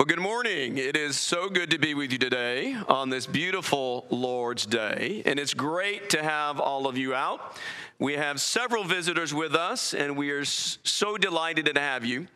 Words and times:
Well, 0.00 0.06
good 0.06 0.18
morning. 0.18 0.78
It 0.78 0.96
is 0.96 1.18
so 1.18 1.50
good 1.50 1.72
to 1.72 1.78
be 1.78 1.92
with 1.92 2.10
you 2.10 2.16
today 2.16 2.74
on 2.88 3.10
this 3.10 3.26
beautiful 3.26 4.06
Lord's 4.08 4.64
Day, 4.64 5.22
and 5.26 5.38
it's 5.38 5.52
great 5.52 6.08
to 6.08 6.22
have 6.22 6.58
all 6.58 6.86
of 6.86 6.96
you 6.96 7.14
out. 7.14 7.58
We 7.98 8.14
have 8.14 8.40
several 8.40 8.84
visitors 8.84 9.34
with 9.34 9.54
us, 9.54 9.92
and 9.92 10.16
we 10.16 10.30
are 10.30 10.46
so 10.46 11.18
delighted 11.18 11.66
to 11.66 11.78
have 11.78 12.06
you. 12.06 12.28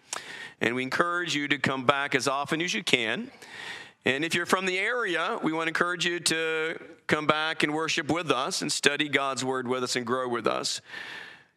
And 0.61 0.75
we 0.75 0.83
encourage 0.83 1.35
you 1.35 1.49
to 1.49 1.57
come 1.57 1.87
back 1.87 2.15
as 2.15 2.29
often 2.29 2.61
as 2.61 2.75
you 2.75 2.85
can. 2.85 3.31
And 4.05 4.27
if 4.27 4.35
you're 4.35 4.45
from 4.45 4.67
the 4.67 4.79
area, 4.79 5.39
we 5.43 5.55
want 5.55 5.65
to 5.65 5.69
encourage 5.69 6.05
you 6.05 6.21
to 6.21 6.79
come 7.07 7.27
back 7.27 7.63
and 7.63 7.73
worship 7.73 8.13
with 8.13 8.31
us 8.31 8.61
and 8.61 8.71
study 8.71 9.09
God's 9.09 9.43
Word 9.43 9.67
with 9.67 9.83
us 9.83 9.97
and 9.97 10.07
grow 10.07 10.29
with 10.29 10.47
us. 10.47 10.83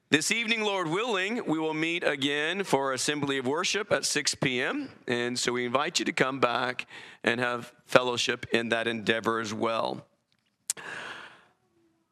This 0.10 0.32
evening, 0.32 0.62
Lord 0.62 0.88
willing, 0.88 1.46
we 1.46 1.60
will 1.60 1.74
meet 1.74 2.02
again 2.02 2.64
for 2.64 2.94
Assembly 2.94 3.40
of 3.40 3.46
Worship 3.46 3.92
at 3.92 4.06
6 4.06 4.36
p.m. 4.36 4.88
And 5.06 5.38
so 5.38 5.52
we 5.52 5.66
invite 5.66 6.00
you 6.00 6.06
to 6.06 6.14
come 6.14 6.40
back 6.40 6.88
and 7.26 7.42
have 7.42 7.74
fellowship 7.86 8.46
in 8.54 8.70
that 8.70 8.88
endeavor 8.88 9.42
as 9.42 9.54
well. 9.54 10.06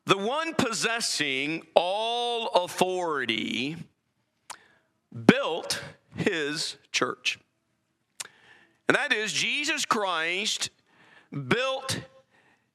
The 0.07 0.17
one 0.17 0.55
possessing 0.55 1.63
all 1.73 2.47
authority 2.47 3.77
built 5.25 5.81
his 6.17 6.75
church. 6.91 7.39
And 8.89 8.97
that 8.97 9.13
is 9.13 9.31
Jesus 9.31 9.85
Christ 9.85 10.69
built 11.47 12.01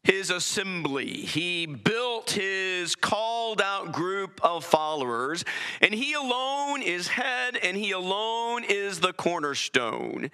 his 0.03 0.31
assembly. 0.31 1.09
He 1.09 1.67
built 1.67 2.31
his 2.31 2.95
called 2.95 3.61
out 3.61 3.93
group 3.93 4.41
of 4.43 4.65
followers, 4.65 5.45
and 5.81 5.93
he 5.93 6.15
alone 6.15 6.83
is 6.83 7.09
head 7.09 7.57
and 7.63 7.77
he 7.77 7.91
alone 7.93 8.65
is 8.65 9.01
the 9.01 9.13
cornerstone. 9.13 10.31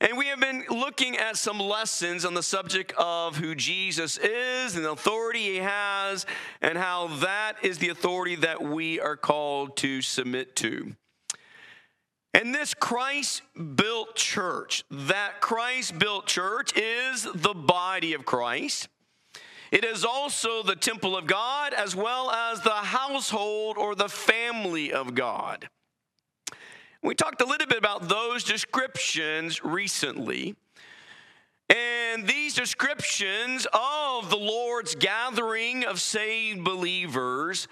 And 0.00 0.16
we 0.16 0.26
have 0.28 0.38
been 0.38 0.64
looking 0.70 1.16
at 1.16 1.36
some 1.36 1.58
lessons 1.58 2.24
on 2.24 2.34
the 2.34 2.42
subject 2.42 2.92
of 2.96 3.36
who 3.36 3.56
Jesus 3.56 4.16
is 4.16 4.76
and 4.76 4.84
the 4.84 4.92
authority 4.92 5.40
he 5.40 5.56
has, 5.56 6.24
and 6.62 6.78
how 6.78 7.08
that 7.18 7.56
is 7.62 7.78
the 7.78 7.88
authority 7.88 8.36
that 8.36 8.62
we 8.62 9.00
are 9.00 9.16
called 9.16 9.76
to 9.78 10.00
submit 10.00 10.54
to. 10.56 10.94
And 12.34 12.54
this 12.54 12.74
Christ 12.74 13.42
built 13.74 14.14
church, 14.14 14.84
that 14.90 15.40
Christ 15.40 15.98
built 15.98 16.26
church 16.26 16.76
is 16.76 17.26
the 17.34 17.54
body 17.54 18.14
of 18.14 18.24
Christ. 18.24 18.88
It 19.70 19.84
is 19.84 20.04
also 20.04 20.62
the 20.62 20.76
temple 20.76 21.16
of 21.16 21.26
God 21.26 21.74
as 21.74 21.94
well 21.94 22.30
as 22.30 22.60
the 22.60 22.70
household 22.70 23.76
or 23.76 23.94
the 23.94 24.08
family 24.08 24.92
of 24.92 25.14
God. 25.14 25.68
We 27.02 27.14
talked 27.14 27.40
a 27.40 27.46
little 27.46 27.66
bit 27.66 27.78
about 27.78 28.08
those 28.08 28.44
descriptions 28.44 29.62
recently. 29.64 30.56
And 31.68 32.26
these 32.26 32.54
descriptions 32.54 33.66
of 33.72 34.30
the 34.30 34.38
Lord's 34.38 34.94
gathering 34.94 35.84
of 35.84 36.00
saved 36.00 36.64
believers 36.64 37.68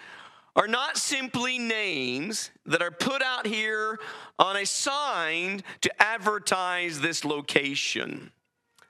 are 0.56 0.66
not 0.66 0.96
simply 0.96 1.58
names 1.58 2.50
that 2.64 2.82
are 2.82 2.90
put 2.90 3.22
out 3.22 3.46
here 3.46 4.00
on 4.38 4.56
a 4.56 4.64
sign 4.64 5.62
to 5.82 6.02
advertise 6.02 7.00
this 7.00 7.24
location. 7.24 8.32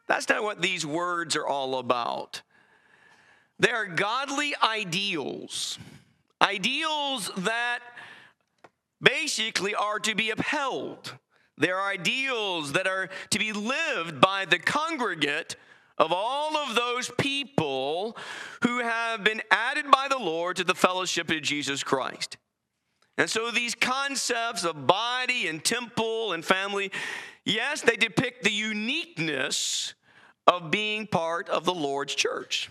That's 0.06 0.28
not 0.28 0.44
what 0.44 0.62
these 0.62 0.86
words 0.86 1.34
are 1.34 1.46
all 1.46 1.78
about. 1.78 2.42
They 3.58 3.70
are 3.70 3.86
godly 3.86 4.54
ideals, 4.62 5.78
ideals 6.40 7.32
that 7.38 7.80
basically 9.02 9.74
are 9.74 9.98
to 10.00 10.14
be 10.14 10.30
upheld. 10.30 11.14
They're 11.58 11.82
ideals 11.82 12.72
that 12.72 12.86
are 12.86 13.08
to 13.30 13.38
be 13.38 13.52
lived 13.52 14.20
by 14.20 14.44
the 14.44 14.58
congregate 14.58 15.56
of 15.98 16.12
all 16.12 16.56
of 16.56 16.74
those 16.74 17.10
people 17.18 18.16
who 18.62 18.78
have 18.78 19.24
been 19.24 19.42
added 19.50 19.90
by 19.90 20.08
the 20.08 20.18
Lord 20.18 20.56
to 20.56 20.64
the 20.64 20.74
fellowship 20.74 21.30
of 21.30 21.42
Jesus 21.42 21.82
Christ. 21.82 22.36
And 23.18 23.30
so 23.30 23.50
these 23.50 23.74
concepts 23.74 24.64
of 24.64 24.86
body 24.86 25.48
and 25.48 25.64
temple 25.64 26.32
and 26.32 26.44
family, 26.44 26.92
yes, 27.44 27.80
they 27.80 27.96
depict 27.96 28.44
the 28.44 28.52
uniqueness 28.52 29.94
of 30.46 30.70
being 30.70 31.06
part 31.06 31.48
of 31.48 31.64
the 31.64 31.74
Lord's 31.74 32.14
church 32.14 32.70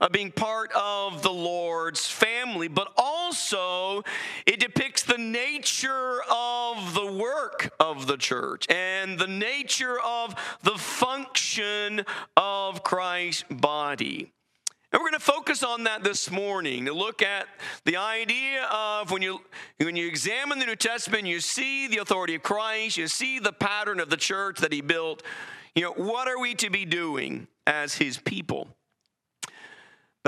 of 0.00 0.12
being 0.12 0.30
part 0.30 0.70
of 0.72 1.22
the 1.22 1.32
Lord's 1.32 2.06
family, 2.06 2.68
but 2.68 2.92
also 2.96 4.02
it 4.46 4.60
depicts 4.60 5.02
the 5.02 5.18
nature 5.18 6.20
of 6.30 6.94
the 6.94 7.12
work 7.12 7.72
of 7.80 8.06
the 8.06 8.16
church 8.16 8.66
and 8.70 9.18
the 9.18 9.26
nature 9.26 9.98
of 10.00 10.34
the 10.62 10.78
function 10.78 12.04
of 12.36 12.82
Christ's 12.82 13.44
body. 13.50 14.32
And 14.90 15.02
we're 15.02 15.10
going 15.10 15.20
to 15.20 15.24
focus 15.26 15.62
on 15.62 15.84
that 15.84 16.02
this 16.02 16.30
morning 16.30 16.86
to 16.86 16.94
look 16.94 17.20
at 17.20 17.46
the 17.84 17.98
idea 17.98 18.64
of 18.72 19.10
when 19.10 19.20
you 19.20 19.42
when 19.76 19.96
you 19.96 20.06
examine 20.06 20.58
the 20.58 20.64
New 20.64 20.76
Testament, 20.76 21.26
you 21.26 21.40
see 21.40 21.88
the 21.88 21.98
authority 21.98 22.36
of 22.36 22.42
Christ, 22.42 22.96
you 22.96 23.06
see 23.06 23.38
the 23.38 23.52
pattern 23.52 24.00
of 24.00 24.08
the 24.08 24.16
church 24.16 24.60
that 24.60 24.72
he 24.72 24.80
built. 24.80 25.22
You 25.74 25.82
know, 25.82 25.92
what 25.92 26.26
are 26.26 26.38
we 26.38 26.54
to 26.54 26.70
be 26.70 26.86
doing 26.86 27.48
as 27.66 27.96
his 27.96 28.16
people? 28.16 28.68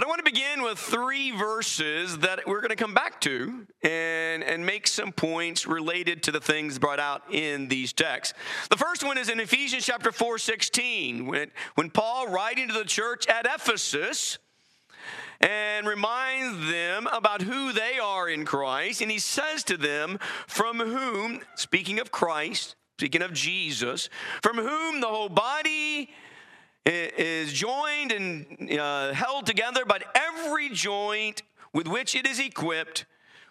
But 0.00 0.06
I 0.06 0.08
want 0.08 0.24
to 0.24 0.32
begin 0.32 0.62
with 0.62 0.78
three 0.78 1.30
verses 1.30 2.16
that 2.20 2.46
we're 2.46 2.62
going 2.62 2.70
to 2.70 2.74
come 2.74 2.94
back 2.94 3.20
to 3.20 3.66
and, 3.82 4.42
and 4.42 4.64
make 4.64 4.86
some 4.86 5.12
points 5.12 5.66
related 5.66 6.22
to 6.22 6.32
the 6.32 6.40
things 6.40 6.78
brought 6.78 6.98
out 6.98 7.24
in 7.30 7.68
these 7.68 7.92
texts. 7.92 8.32
The 8.70 8.78
first 8.78 9.04
one 9.04 9.18
is 9.18 9.28
in 9.28 9.38
Ephesians 9.40 9.84
chapter 9.84 10.10
4, 10.10 10.38
16, 10.38 11.26
when, 11.26 11.50
when 11.74 11.90
Paul, 11.90 12.28
writing 12.28 12.68
to 12.68 12.72
the 12.72 12.86
church 12.86 13.26
at 13.26 13.44
Ephesus, 13.44 14.38
and 15.38 15.86
reminds 15.86 16.70
them 16.70 17.06
about 17.12 17.42
who 17.42 17.74
they 17.74 17.98
are 17.98 18.26
in 18.26 18.46
Christ. 18.46 19.02
And 19.02 19.10
he 19.10 19.18
says 19.18 19.62
to 19.64 19.76
them, 19.76 20.18
From 20.46 20.78
whom, 20.78 21.42
speaking 21.56 22.00
of 22.00 22.10
Christ, 22.10 22.74
speaking 22.96 23.20
of 23.20 23.34
Jesus, 23.34 24.08
from 24.42 24.56
whom 24.56 25.02
the 25.02 25.08
whole 25.08 25.28
body 25.28 26.08
is 26.86 27.52
joined 27.52 28.12
and 28.12 28.78
uh, 28.78 29.12
held 29.12 29.46
together, 29.46 29.84
but 29.86 30.04
every 30.14 30.70
joint 30.70 31.42
with 31.72 31.86
which 31.86 32.14
it 32.14 32.26
is 32.26 32.38
equipped, 32.38 33.06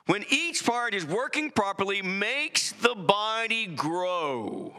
when 0.07 0.25
each 0.29 0.65
part 0.65 0.93
is 0.93 1.05
working 1.05 1.51
properly, 1.51 2.01
makes 2.01 2.71
the 2.71 2.95
body 2.95 3.67
grow. 3.67 4.73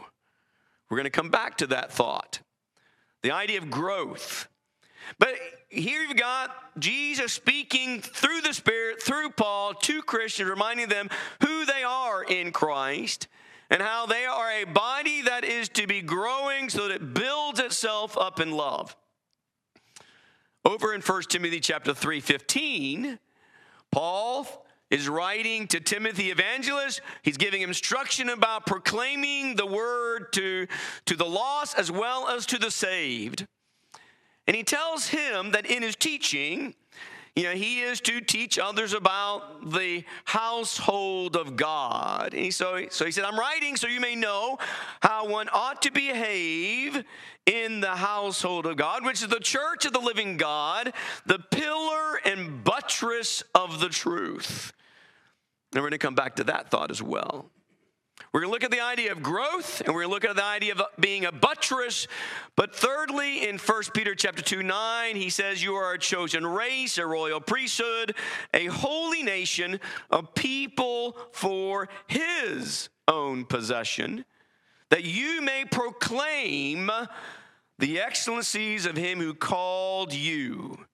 We're 0.89 0.97
going 0.97 1.05
to 1.05 1.09
come 1.09 1.29
back 1.29 1.57
to 1.59 1.67
that 1.67 1.91
thought 1.91 2.41
the 3.23 3.31
idea 3.31 3.59
of 3.59 3.69
growth. 3.69 4.47
But 5.19 5.35
here 5.69 6.01
you've 6.01 6.17
got 6.17 6.79
Jesus 6.79 7.33
speaking 7.33 8.01
through 8.01 8.41
the 8.41 8.53
Spirit, 8.53 9.01
through 9.01 9.29
Paul 9.31 9.73
to 9.75 10.01
Christians, 10.01 10.49
reminding 10.49 10.89
them 10.89 11.09
who 11.41 11.65
they 11.65 11.83
are 11.83 12.23
in 12.23 12.51
Christ 12.51 13.27
and 13.71 13.81
how 13.81 14.05
they 14.05 14.25
are 14.25 14.51
a 14.51 14.65
body 14.65 15.21
that 15.21 15.45
is 15.45 15.69
to 15.69 15.87
be 15.87 16.01
growing 16.01 16.69
so 16.69 16.87
that 16.87 16.95
it 16.95 17.13
builds 17.13 17.59
itself 17.59 18.17
up 18.17 18.41
in 18.41 18.51
love. 18.51 18.95
Over 20.65 20.93
in 20.93 21.01
1 21.01 21.21
Timothy 21.23 21.61
chapter 21.61 21.93
3, 21.93 22.19
15, 22.19 23.17
Paul 23.89 24.65
is 24.89 25.07
writing 25.07 25.67
to 25.69 25.79
Timothy 25.79 26.31
evangelist. 26.31 26.99
He's 27.23 27.37
giving 27.37 27.61
instruction 27.61 28.27
about 28.27 28.65
proclaiming 28.65 29.55
the 29.55 29.65
word 29.65 30.33
to, 30.33 30.67
to 31.05 31.15
the 31.15 31.25
lost 31.25 31.79
as 31.79 31.89
well 31.89 32.27
as 32.27 32.45
to 32.47 32.57
the 32.57 32.69
saved. 32.69 33.47
And 34.47 34.55
he 34.55 34.63
tells 34.63 35.07
him 35.07 35.51
that 35.51 35.65
in 35.65 35.81
his 35.81 35.95
teaching, 35.95 36.75
you 37.35 37.43
know, 37.43 37.53
he 37.53 37.79
is 37.79 38.01
to 38.01 38.19
teach 38.19 38.59
others 38.59 38.93
about 38.93 39.71
the 39.71 40.03
household 40.25 41.37
of 41.37 41.55
God. 41.55 42.33
And 42.33 42.53
so, 42.53 42.87
so 42.89 43.05
he 43.05 43.11
said, 43.11 43.23
I'm 43.23 43.39
writing 43.39 43.77
so 43.77 43.87
you 43.87 44.01
may 44.01 44.15
know 44.15 44.57
how 45.01 45.27
one 45.27 45.47
ought 45.53 45.81
to 45.83 45.91
behave 45.91 47.03
in 47.45 47.79
the 47.79 47.95
household 47.95 48.65
of 48.65 48.75
God, 48.75 49.05
which 49.05 49.21
is 49.21 49.29
the 49.29 49.39
church 49.39 49.85
of 49.85 49.93
the 49.93 49.99
living 49.99 50.35
God, 50.35 50.91
the 51.25 51.39
pillar 51.39 52.19
and 52.25 52.65
buttress 52.65 53.43
of 53.55 53.79
the 53.79 53.89
truth. 53.89 54.73
And 55.73 55.81
we're 55.81 55.89
going 55.89 55.91
to 55.91 55.97
come 55.99 56.15
back 56.15 56.35
to 56.35 56.43
that 56.45 56.69
thought 56.69 56.91
as 56.91 57.01
well. 57.01 57.49
We're 58.33 58.41
going 58.41 58.49
to 58.49 58.53
look 58.53 58.63
at 58.63 58.71
the 58.71 58.79
idea 58.79 59.11
of 59.11 59.21
growth 59.21 59.81
and 59.81 59.93
we're 59.93 60.03
going 60.03 60.09
to 60.09 60.13
look 60.13 60.25
at 60.25 60.35
the 60.37 60.43
idea 60.43 60.73
of 60.73 60.81
being 60.97 61.25
a 61.25 61.33
buttress. 61.33 62.07
But 62.55 62.73
thirdly, 62.73 63.47
in 63.47 63.57
1 63.57 63.83
Peter 63.93 64.15
chapter 64.15 64.41
2, 64.41 64.63
9, 64.63 65.15
he 65.17 65.29
says, 65.29 65.61
You 65.61 65.75
are 65.75 65.93
a 65.93 65.99
chosen 65.99 66.47
race, 66.47 66.97
a 66.97 67.05
royal 67.05 67.41
priesthood, 67.41 68.15
a 68.53 68.67
holy 68.67 69.21
nation, 69.21 69.81
a 70.09 70.23
people 70.23 71.17
for 71.33 71.89
his 72.07 72.87
own 73.05 73.43
possession, 73.43 74.23
that 74.89 75.03
you 75.03 75.41
may 75.41 75.65
proclaim 75.69 76.89
the 77.79 77.99
excellencies 77.99 78.85
of 78.85 78.95
him 78.95 79.19
who 79.19 79.33
called 79.33 80.13
you 80.13 80.85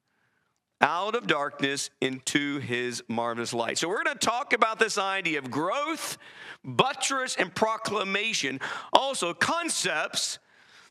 out 0.81 1.15
of 1.15 1.27
darkness 1.27 1.89
into 2.01 2.59
his 2.59 3.03
marvelous 3.07 3.53
light. 3.53 3.77
So, 3.77 3.89
we're 3.89 4.03
going 4.03 4.17
to 4.17 4.25
talk 4.25 4.53
about 4.53 4.79
this 4.79 4.97
idea 4.97 5.39
of 5.39 5.49
growth, 5.49 6.17
buttress, 6.63 7.35
and 7.35 7.53
proclamation. 7.53 8.59
Also, 8.93 9.33
concepts 9.33 10.39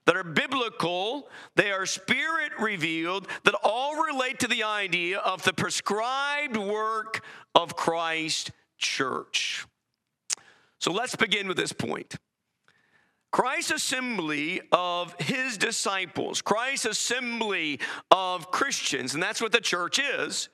that 0.06 0.16
are 0.16 0.24
biblical, 0.24 1.28
they 1.56 1.70
are 1.70 1.84
spirit 1.84 2.52
revealed, 2.58 3.28
that 3.44 3.54
all 3.62 4.02
relate 4.04 4.38
to 4.38 4.48
the 4.48 4.62
idea 4.62 5.18
of 5.18 5.42
the 5.42 5.52
prescribed 5.52 6.56
work 6.56 7.22
of 7.54 7.76
Christ 7.76 8.52
church. 8.78 9.66
So 10.78 10.92
let's 10.92 11.16
begin 11.16 11.48
with 11.48 11.56
this 11.56 11.72
point. 11.72 12.16
Christ's 13.36 13.72
assembly 13.72 14.62
of 14.72 15.14
his 15.20 15.58
disciples, 15.58 16.40
Christ's 16.40 16.86
assembly 16.86 17.80
of 18.10 18.50
Christians, 18.50 19.12
and 19.12 19.22
that's 19.22 19.42
what 19.42 19.52
the 19.52 19.60
church 19.60 19.98
is, 19.98 20.48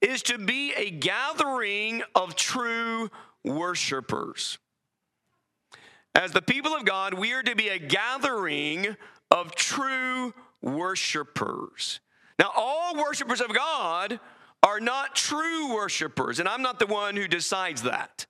is 0.00 0.22
to 0.22 0.38
be 0.38 0.72
a 0.74 0.88
gathering 0.88 2.04
of 2.14 2.36
true 2.36 3.10
worshipers. 3.42 4.60
As 6.14 6.30
the 6.30 6.40
people 6.40 6.72
of 6.72 6.84
God, 6.84 7.14
we 7.14 7.32
are 7.32 7.42
to 7.42 7.56
be 7.56 7.70
a 7.70 7.80
gathering 7.80 8.96
of 9.32 9.56
true 9.56 10.32
worshipers. 10.60 11.98
Now, 12.38 12.52
all 12.54 12.94
worshipers 12.94 13.40
of 13.40 13.52
God 13.52 14.20
are 14.62 14.78
not 14.78 15.16
true 15.16 15.74
worshipers, 15.74 16.38
and 16.38 16.48
I'm 16.48 16.62
not 16.62 16.78
the 16.78 16.86
one 16.86 17.16
who 17.16 17.26
decides 17.26 17.82
that. 17.82 18.26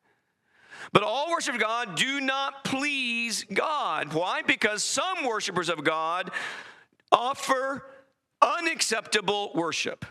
But 0.92 1.02
all 1.02 1.30
worship 1.30 1.54
of 1.54 1.60
God 1.60 1.94
do 1.94 2.20
not 2.20 2.64
please 2.64 3.44
God. 3.44 4.12
Why? 4.12 4.42
Because 4.42 4.82
some 4.82 5.24
worshipers 5.24 5.68
of 5.68 5.84
God 5.84 6.30
offer 7.10 7.84
unacceptable 8.40 9.52
worship. 9.54 10.04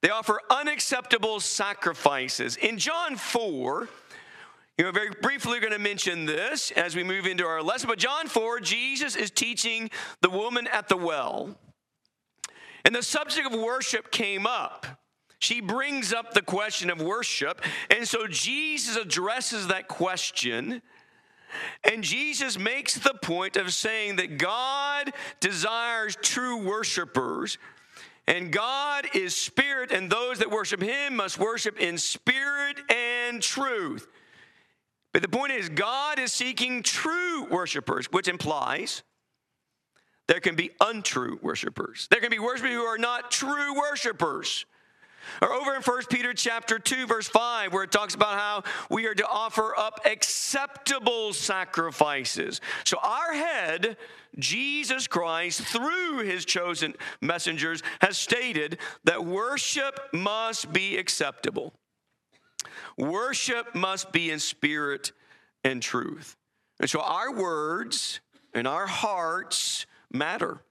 They 0.00 0.10
offer 0.10 0.40
unacceptable 0.48 1.40
sacrifices. 1.40 2.56
In 2.56 2.78
John 2.78 3.16
4, 3.16 3.88
you 4.78 4.84
know, 4.84 4.92
very 4.92 5.10
briefly, 5.10 5.54
we're 5.54 5.60
going 5.60 5.72
to 5.72 5.78
mention 5.80 6.24
this 6.24 6.70
as 6.70 6.94
we 6.94 7.02
move 7.02 7.26
into 7.26 7.44
our 7.44 7.62
lesson. 7.62 7.88
But 7.88 7.98
John 7.98 8.28
4, 8.28 8.60
Jesus 8.60 9.16
is 9.16 9.30
teaching 9.30 9.90
the 10.22 10.30
woman 10.30 10.68
at 10.68 10.88
the 10.88 10.96
well. 10.96 11.58
And 12.84 12.94
the 12.94 13.02
subject 13.02 13.52
of 13.52 13.60
worship 13.60 14.12
came 14.12 14.46
up. 14.46 14.86
She 15.38 15.60
brings 15.60 16.12
up 16.12 16.34
the 16.34 16.42
question 16.42 16.90
of 16.90 17.00
worship. 17.00 17.62
And 17.90 18.06
so 18.06 18.26
Jesus 18.26 18.96
addresses 18.96 19.68
that 19.68 19.88
question. 19.88 20.82
And 21.84 22.02
Jesus 22.02 22.58
makes 22.58 22.94
the 22.94 23.14
point 23.14 23.56
of 23.56 23.72
saying 23.72 24.16
that 24.16 24.38
God 24.38 25.12
desires 25.40 26.16
true 26.20 26.66
worshipers. 26.66 27.56
And 28.26 28.52
God 28.52 29.06
is 29.14 29.34
spirit, 29.34 29.90
and 29.90 30.10
those 30.10 30.40
that 30.40 30.50
worship 30.50 30.82
him 30.82 31.16
must 31.16 31.38
worship 31.38 31.80
in 31.80 31.96
spirit 31.96 32.78
and 32.90 33.40
truth. 33.40 34.06
But 35.14 35.22
the 35.22 35.28
point 35.28 35.52
is, 35.52 35.70
God 35.70 36.18
is 36.18 36.32
seeking 36.32 36.82
true 36.82 37.46
worshipers, 37.46 38.06
which 38.12 38.28
implies 38.28 39.02
there 40.26 40.40
can 40.40 40.56
be 40.56 40.72
untrue 40.78 41.38
worshipers. 41.40 42.06
There 42.10 42.20
can 42.20 42.30
be 42.30 42.38
worshipers 42.38 42.72
who 42.72 42.82
are 42.82 42.98
not 42.98 43.30
true 43.30 43.74
worshipers. 43.74 44.66
Or 45.42 45.52
over 45.52 45.74
in 45.74 45.82
1 45.82 46.02
Peter 46.10 46.34
chapter 46.34 46.78
2 46.78 47.06
verse 47.06 47.28
5 47.28 47.72
where 47.72 47.84
it 47.84 47.92
talks 47.92 48.14
about 48.14 48.38
how 48.38 48.62
we 48.90 49.06
are 49.06 49.14
to 49.14 49.26
offer 49.26 49.74
up 49.76 50.00
acceptable 50.04 51.32
sacrifices. 51.32 52.60
So 52.84 52.98
our 53.02 53.32
head 53.32 53.96
Jesus 54.38 55.06
Christ 55.06 55.62
through 55.62 56.18
his 56.20 56.44
chosen 56.44 56.94
messengers 57.20 57.82
has 58.00 58.18
stated 58.18 58.78
that 59.04 59.24
worship 59.24 59.98
must 60.12 60.72
be 60.72 60.96
acceptable. 60.96 61.74
Worship 62.96 63.74
must 63.74 64.12
be 64.12 64.30
in 64.30 64.38
spirit 64.38 65.12
and 65.64 65.82
truth. 65.82 66.36
And 66.80 66.88
so 66.88 67.00
our 67.00 67.32
words 67.32 68.20
and 68.54 68.66
our 68.66 68.86
hearts 68.86 69.86
matter 70.12 70.62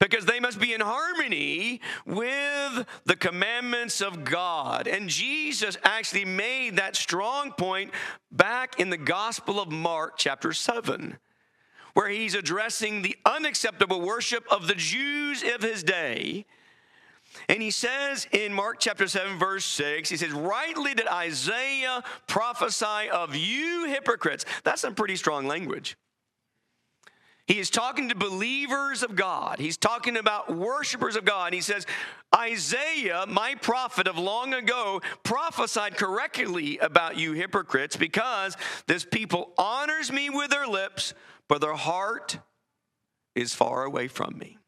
because 0.00 0.24
they 0.24 0.40
must 0.40 0.60
be 0.60 0.72
in 0.72 0.80
harmony 0.80 1.80
with 2.06 2.86
the 3.04 3.16
commandments 3.16 4.00
of 4.00 4.24
God. 4.24 4.86
And 4.86 5.08
Jesus 5.08 5.76
actually 5.82 6.24
made 6.24 6.76
that 6.76 6.96
strong 6.96 7.52
point 7.52 7.90
back 8.30 8.78
in 8.78 8.90
the 8.90 8.96
Gospel 8.96 9.60
of 9.60 9.70
Mark, 9.70 10.14
chapter 10.16 10.52
7, 10.52 11.18
where 11.94 12.08
he's 12.08 12.34
addressing 12.34 13.02
the 13.02 13.16
unacceptable 13.24 14.00
worship 14.00 14.44
of 14.50 14.68
the 14.68 14.74
Jews 14.74 15.42
of 15.42 15.62
his 15.62 15.82
day 15.82 16.46
and 17.48 17.62
he 17.62 17.70
says 17.70 18.26
in 18.32 18.52
Mark 18.52 18.78
chapter 18.80 19.06
7, 19.06 19.38
verse 19.38 19.64
6, 19.64 20.08
he 20.08 20.16
says, 20.16 20.32
Rightly 20.32 20.94
did 20.94 21.08
Isaiah 21.08 22.02
prophesy 22.26 23.10
of 23.12 23.34
you 23.34 23.86
hypocrites. 23.86 24.44
That's 24.64 24.80
some 24.80 24.94
pretty 24.94 25.16
strong 25.16 25.46
language. 25.46 25.96
He 27.48 27.58
is 27.58 27.70
talking 27.70 28.10
to 28.10 28.14
believers 28.14 29.02
of 29.02 29.16
God. 29.16 29.58
He's 29.58 29.78
talking 29.78 30.18
about 30.18 30.54
worshipers 30.54 31.16
of 31.16 31.24
God. 31.24 31.54
He 31.54 31.62
says, 31.62 31.86
Isaiah, 32.36 33.24
my 33.26 33.54
prophet 33.54 34.06
of 34.06 34.18
long 34.18 34.52
ago, 34.52 35.00
prophesied 35.22 35.96
correctly 35.96 36.76
about 36.76 37.16
you 37.16 37.32
hypocrites 37.32 37.96
because 37.96 38.54
this 38.86 39.06
people 39.06 39.54
honors 39.56 40.12
me 40.12 40.28
with 40.28 40.50
their 40.50 40.66
lips, 40.66 41.14
but 41.48 41.62
their 41.62 41.72
heart 41.72 42.38
is 43.34 43.54
far 43.54 43.82
away 43.84 44.08
from 44.08 44.36
me. 44.36 44.58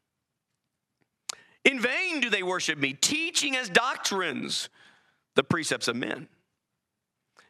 In 1.63 1.79
vain 1.79 2.19
do 2.19 2.31
they 2.31 2.41
worship 2.41 2.79
me, 2.79 2.93
teaching 2.93 3.55
as 3.55 3.69
doctrines 3.69 4.69
the 5.35 5.43
precepts 5.43 5.87
of 5.87 5.95
men. 5.95 6.27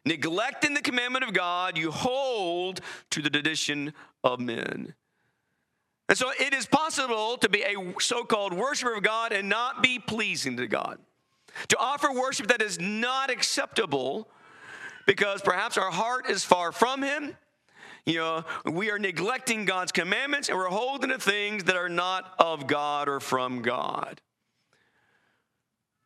Neglecting 0.04 0.74
the 0.74 0.82
commandment 0.82 1.24
of 1.24 1.32
God, 1.32 1.78
you 1.78 1.90
hold 1.90 2.82
to 3.10 3.22
the 3.22 3.30
tradition 3.30 3.94
of 4.22 4.38
men. 4.38 4.94
And 6.12 6.18
so 6.18 6.30
it 6.38 6.52
is 6.52 6.66
possible 6.66 7.38
to 7.38 7.48
be 7.48 7.62
a 7.62 7.74
so 7.98 8.22
called 8.22 8.52
worshiper 8.52 8.92
of 8.96 9.02
God 9.02 9.32
and 9.32 9.48
not 9.48 9.82
be 9.82 9.98
pleasing 9.98 10.58
to 10.58 10.66
God. 10.66 10.98
To 11.68 11.78
offer 11.78 12.12
worship 12.12 12.48
that 12.48 12.60
is 12.60 12.78
not 12.78 13.30
acceptable 13.30 14.28
because 15.06 15.40
perhaps 15.40 15.78
our 15.78 15.90
heart 15.90 16.28
is 16.28 16.44
far 16.44 16.70
from 16.70 17.02
Him 17.02 17.34
you 18.04 18.18
know, 18.18 18.44
we 18.64 18.90
are 18.90 18.98
neglecting 18.98 19.64
God's 19.64 19.92
commandments 19.92 20.48
and 20.48 20.58
we're 20.58 20.68
holding 20.68 21.10
to 21.10 21.18
things 21.18 21.64
that 21.64 21.76
are 21.76 21.88
not 21.88 22.34
of 22.38 22.66
God 22.66 23.08
or 23.08 23.20
from 23.20 23.62
God. 23.62 24.20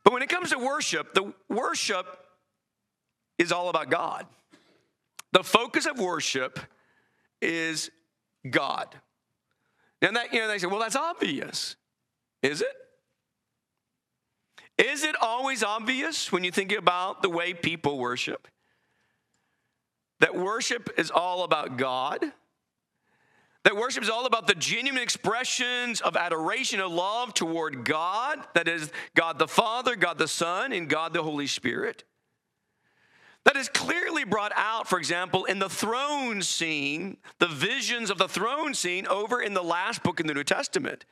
But 0.04 0.12
when 0.12 0.22
it 0.22 0.28
comes 0.28 0.50
to 0.50 0.58
worship, 0.58 1.14
the 1.14 1.32
worship 1.48 2.06
is 3.38 3.50
all 3.50 3.70
about 3.70 3.90
God. 3.90 4.26
The 5.32 5.42
focus 5.42 5.86
of 5.86 5.98
worship 5.98 6.60
is 7.40 7.90
God. 8.48 8.94
And 10.06 10.16
that, 10.16 10.32
you 10.32 10.40
know, 10.40 10.48
they 10.48 10.58
say, 10.58 10.66
well, 10.66 10.80
that's 10.80 10.96
obvious. 10.96 11.76
Is 12.42 12.62
it? 12.62 12.74
Is 14.78 15.04
it 15.04 15.16
always 15.20 15.62
obvious 15.62 16.30
when 16.30 16.44
you 16.44 16.50
think 16.50 16.72
about 16.72 17.22
the 17.22 17.30
way 17.30 17.54
people 17.54 17.98
worship? 17.98 18.46
that 20.20 20.34
worship 20.34 20.90
is 20.98 21.10
all 21.10 21.44
about 21.44 21.76
God, 21.76 22.24
that 23.64 23.76
worship 23.76 24.02
is 24.02 24.08
all 24.08 24.26
about 24.26 24.46
the 24.46 24.54
genuine 24.54 25.02
expressions 25.02 26.00
of 26.00 26.16
adoration 26.16 26.80
and 26.80 26.94
love 26.94 27.34
toward 27.34 27.84
God, 27.84 28.38
that 28.54 28.68
is, 28.68 28.90
God 29.14 29.38
the 29.38 29.48
Father, 29.48 29.96
God 29.96 30.18
the 30.18 30.28
Son, 30.28 30.72
and 30.72 30.88
God 30.88 31.12
the 31.12 31.22
Holy 31.22 31.48
Spirit. 31.48 32.04
That 33.46 33.56
is 33.56 33.68
clearly 33.68 34.24
brought 34.24 34.50
out, 34.56 34.88
for 34.88 34.98
example, 34.98 35.44
in 35.44 35.60
the 35.60 35.68
throne 35.68 36.42
scene, 36.42 37.16
the 37.38 37.46
visions 37.46 38.10
of 38.10 38.18
the 38.18 38.26
throne 38.26 38.74
scene 38.74 39.06
over 39.06 39.40
in 39.40 39.54
the 39.54 39.62
last 39.62 40.02
book 40.02 40.18
in 40.18 40.26
the 40.26 40.34
New 40.34 40.42
Testament, 40.42 41.04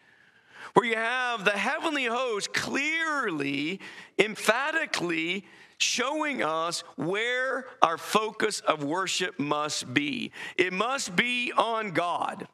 where 0.72 0.84
you 0.84 0.96
have 0.96 1.44
the 1.44 1.52
heavenly 1.52 2.06
host 2.06 2.52
clearly, 2.52 3.78
emphatically 4.18 5.44
showing 5.78 6.42
us 6.42 6.82
where 6.96 7.66
our 7.80 7.96
focus 7.96 8.58
of 8.58 8.82
worship 8.82 9.38
must 9.38 9.94
be. 9.94 10.32
It 10.56 10.72
must 10.72 11.14
be 11.14 11.52
on 11.56 11.92
God. 11.92 12.48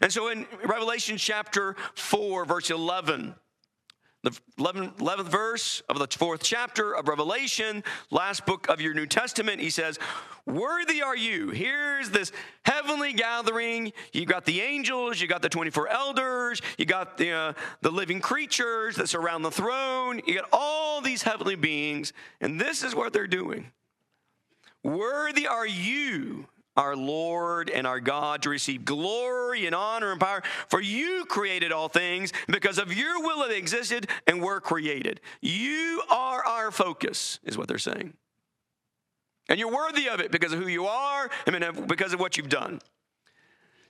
And 0.00 0.10
so 0.10 0.28
in 0.28 0.46
Revelation 0.64 1.18
chapter 1.18 1.76
4, 1.96 2.46
verse 2.46 2.70
11, 2.70 3.34
the 4.22 4.30
11th, 4.58 4.96
11th, 4.98 5.28
verse 5.28 5.82
of 5.88 5.98
the 5.98 6.06
fourth 6.06 6.42
chapter 6.42 6.94
of 6.94 7.08
Revelation, 7.08 7.82
last 8.10 8.44
book 8.44 8.68
of 8.68 8.80
your 8.80 8.92
New 8.92 9.06
Testament, 9.06 9.60
he 9.60 9.70
says, 9.70 9.98
Worthy 10.46 11.00
are 11.00 11.16
you. 11.16 11.50
Here's 11.50 12.10
this 12.10 12.32
heavenly 12.64 13.12
gathering. 13.12 13.92
You 14.12 14.26
got 14.26 14.44
the 14.44 14.60
angels, 14.60 15.20
you 15.20 15.28
got 15.28 15.42
the 15.42 15.48
24 15.48 15.88
elders, 15.88 16.60
you 16.76 16.84
got 16.84 17.16
the, 17.16 17.30
uh, 17.30 17.52
the 17.80 17.90
living 17.90 18.20
creatures 18.20 18.96
that 18.96 19.08
surround 19.08 19.44
the 19.44 19.50
throne, 19.50 20.20
you 20.26 20.34
got 20.34 20.48
all 20.52 21.00
these 21.00 21.22
heavenly 21.22 21.56
beings, 21.56 22.12
and 22.40 22.60
this 22.60 22.82
is 22.82 22.94
what 22.94 23.12
they're 23.12 23.26
doing. 23.26 23.70
Worthy 24.82 25.46
are 25.46 25.66
you 25.66 26.46
our 26.76 26.96
Lord 26.96 27.70
and 27.70 27.86
our 27.86 28.00
God, 28.00 28.42
to 28.42 28.50
receive 28.50 28.84
glory 28.84 29.66
and 29.66 29.74
honor 29.74 30.12
and 30.12 30.20
power. 30.20 30.42
For 30.68 30.80
you 30.80 31.24
created 31.26 31.72
all 31.72 31.88
things, 31.88 32.32
because 32.46 32.78
of 32.78 32.92
your 32.92 33.22
will 33.22 33.42
it 33.42 33.56
existed 33.56 34.08
and 34.26 34.42
were 34.42 34.60
created. 34.60 35.20
You 35.40 36.02
are 36.10 36.44
our 36.44 36.70
focus, 36.70 37.38
is 37.44 37.58
what 37.58 37.68
they're 37.68 37.78
saying. 37.78 38.14
And 39.48 39.58
you're 39.58 39.72
worthy 39.72 40.08
of 40.08 40.20
it 40.20 40.30
because 40.30 40.52
of 40.52 40.60
who 40.60 40.68
you 40.68 40.86
are 40.86 41.28
and 41.46 41.88
because 41.88 42.12
of 42.12 42.20
what 42.20 42.36
you've 42.36 42.48
done. 42.48 42.80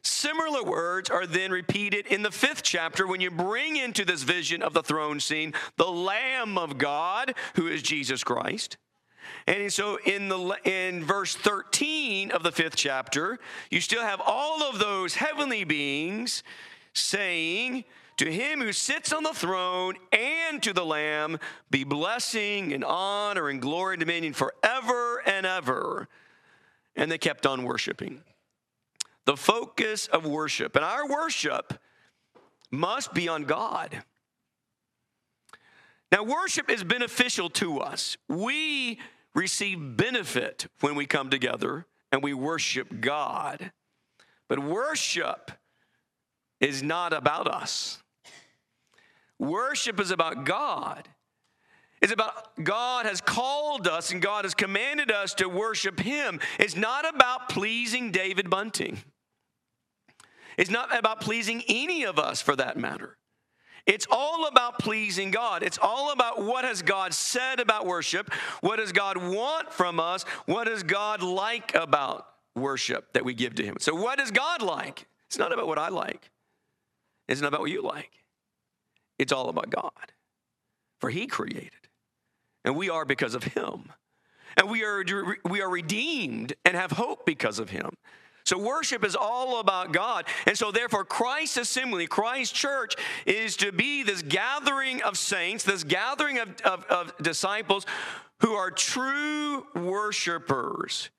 Similar 0.03 0.65
words 0.65 1.11
are 1.11 1.27
then 1.27 1.51
repeated 1.51 2.07
in 2.07 2.23
the 2.23 2.31
fifth 2.31 2.63
chapter 2.63 3.07
when 3.07 3.21
you 3.21 3.31
bring 3.31 3.77
into 3.77 4.07
this 4.07 4.23
vision 4.23 4.63
of 4.63 4.73
the 4.73 4.83
throne 4.83 5.21
scene 5.21 5.53
the 5.77 5.91
Lamb 5.91 6.57
of 6.57 6.79
God, 6.79 7.35
who 7.57 7.67
is 7.67 7.83
Jesus 7.83 8.25
Christ. 8.25 8.79
And 9.47 9.73
so 9.73 9.99
in 10.05 10.29
the 10.29 10.57
in 10.65 11.05
verse 11.05 11.35
13 11.35 12.31
of 12.31 12.43
the 12.43 12.51
5th 12.51 12.75
chapter, 12.77 13.39
you 13.71 13.81
still 13.81 14.03
have 14.03 14.21
all 14.25 14.63
of 14.63 14.79
those 14.79 15.15
heavenly 15.15 15.65
beings 15.65 16.43
saying, 16.93 17.85
to 18.21 18.31
him 18.31 18.61
who 18.61 18.71
sits 18.71 19.15
on 19.15 19.23
the 19.23 19.33
throne 19.33 19.95
and 20.13 20.63
to 20.63 20.75
the 20.75 20.85
Lamb 20.85 21.39
be 21.71 21.85
blessing 21.85 22.75
and 22.75 22.85
honor 22.85 23.49
and 23.49 23.63
glory 23.63 23.95
and 23.95 24.01
dominion 24.01 24.35
forever 24.35 25.23
and 25.25 25.47
ever. 25.47 26.07
And 26.95 27.11
they 27.11 27.17
kept 27.17 27.47
on 27.47 27.65
worshiping. 27.65 28.23
The 29.25 29.39
focus 29.39 30.07
of 30.07 30.27
worship. 30.27 30.77
And 30.77 30.85
our 30.85 31.09
worship 31.09 31.81
must 32.71 33.15
be 33.15 33.27
on 33.27 33.45
God. 33.45 34.03
Now, 36.13 36.23
worship 36.23 36.69
is 36.69 36.85
beneficial 36.85 37.49
to 37.51 37.79
us. 37.79 38.19
We 38.29 38.99
receive 39.35 39.97
benefit 39.97 40.67
when 40.81 40.95
we 40.95 41.07
come 41.07 41.31
together 41.31 41.87
and 42.13 42.23
we 42.23 42.35
worship 42.35 43.01
God. 43.01 43.73
But 44.49 44.59
worship 44.59 45.53
is 46.61 46.83
not 46.83 47.13
about 47.13 47.47
us. 47.47 48.03
Worship 49.39 50.01
is 50.01 50.11
about 50.11 50.45
God. 50.45 51.09
It's 52.03 52.13
about 52.13 52.63
God 52.63 53.07
has 53.07 53.21
called 53.21 53.87
us 53.87 54.11
and 54.11 54.23
God 54.23 54.45
has 54.45 54.55
commanded 54.55 55.11
us 55.11 55.35
to 55.35 55.49
worship 55.49 56.01
Him. 56.01 56.41
It's 56.59 56.77
not 56.77 57.09
about 57.09 57.49
pleasing 57.49 58.11
David 58.11 58.51
Bunting. 58.51 58.99
It's 60.57 60.71
not 60.71 60.97
about 60.97 61.21
pleasing 61.21 61.63
any 61.69 62.05
of 62.05 62.19
us 62.19 62.43
for 62.43 62.57
that 62.57 62.77
matter. 62.77 63.17
It's 63.87 64.07
all 64.11 64.47
about 64.47 64.79
pleasing 64.79 65.31
God. 65.31 65.63
It's 65.63 65.79
all 65.81 66.13
about 66.13 66.43
what 66.43 66.65
has 66.65 66.83
God 66.83 67.15
said 67.15 67.61
about 67.61 67.87
worship? 67.87 68.33
What 68.61 68.77
does 68.77 68.93
God 68.93 69.17
want 69.17 69.73
from 69.73 69.99
us? 69.99 70.25
What 70.47 70.65
does 70.65 70.83
God 70.83 71.23
like 71.23 71.75
about 71.75 72.27
worship 72.55 73.13
that 73.15 73.25
we 73.25 73.35
give 73.35 73.55
to 73.57 73.65
him? 73.65 73.77
So 73.81 73.95
what 73.95 74.19
does 74.19 74.31
God 74.31 74.63
like? 74.63 75.07
It's 75.27 75.39
not 75.39 75.53
about 75.53 75.67
what 75.67 75.79
I 75.79 75.89
like. 75.89 76.31
It's 77.29 77.41
not 77.41 77.49
about 77.49 77.61
what 77.61 77.71
you 77.71 77.83
like. 77.83 78.11
It's 79.19 79.33
all 79.33 79.49
about 79.49 79.71
God. 79.71 79.93
For 81.01 81.11
he 81.11 81.27
created. 81.27 81.71
And 82.65 82.77
we 82.77 82.91
are 82.91 83.05
because 83.05 83.35
of 83.35 83.45
him. 83.45 83.93
And 84.57 84.69
we 84.69 84.85
are 84.85 85.05
we 85.45 85.63
are 85.63 85.71
redeemed 85.71 86.55
and 86.65 86.77
have 86.77 86.93
hope 86.93 87.25
because 87.25 87.59
of 87.59 87.71
him. 87.71 87.91
So 88.45 88.59
worship 88.59 89.05
is 89.05 89.17
all 89.17 89.61
about 89.61 89.93
God. 89.93 90.27
And 90.47 90.57
so 90.57 90.71
therefore 90.71 91.05
Christ's 91.05 91.59
assembly, 91.59 92.07
Christ's 92.07 92.59
church 92.59 92.95
is 93.27 93.57
to 93.59 93.73
be 93.73 94.03
this 94.03 94.23
gathering 94.23 95.03
of 95.03 95.17
saints, 95.19 95.65
this 95.65 95.85
gathering 95.85 96.39
of, 96.39 96.61
of, 96.63 96.85
of 96.87 97.17
disciples 97.19 97.87
who 98.41 98.53
are 98.53 98.71
true 98.71 99.67
worshipers. 99.75 101.11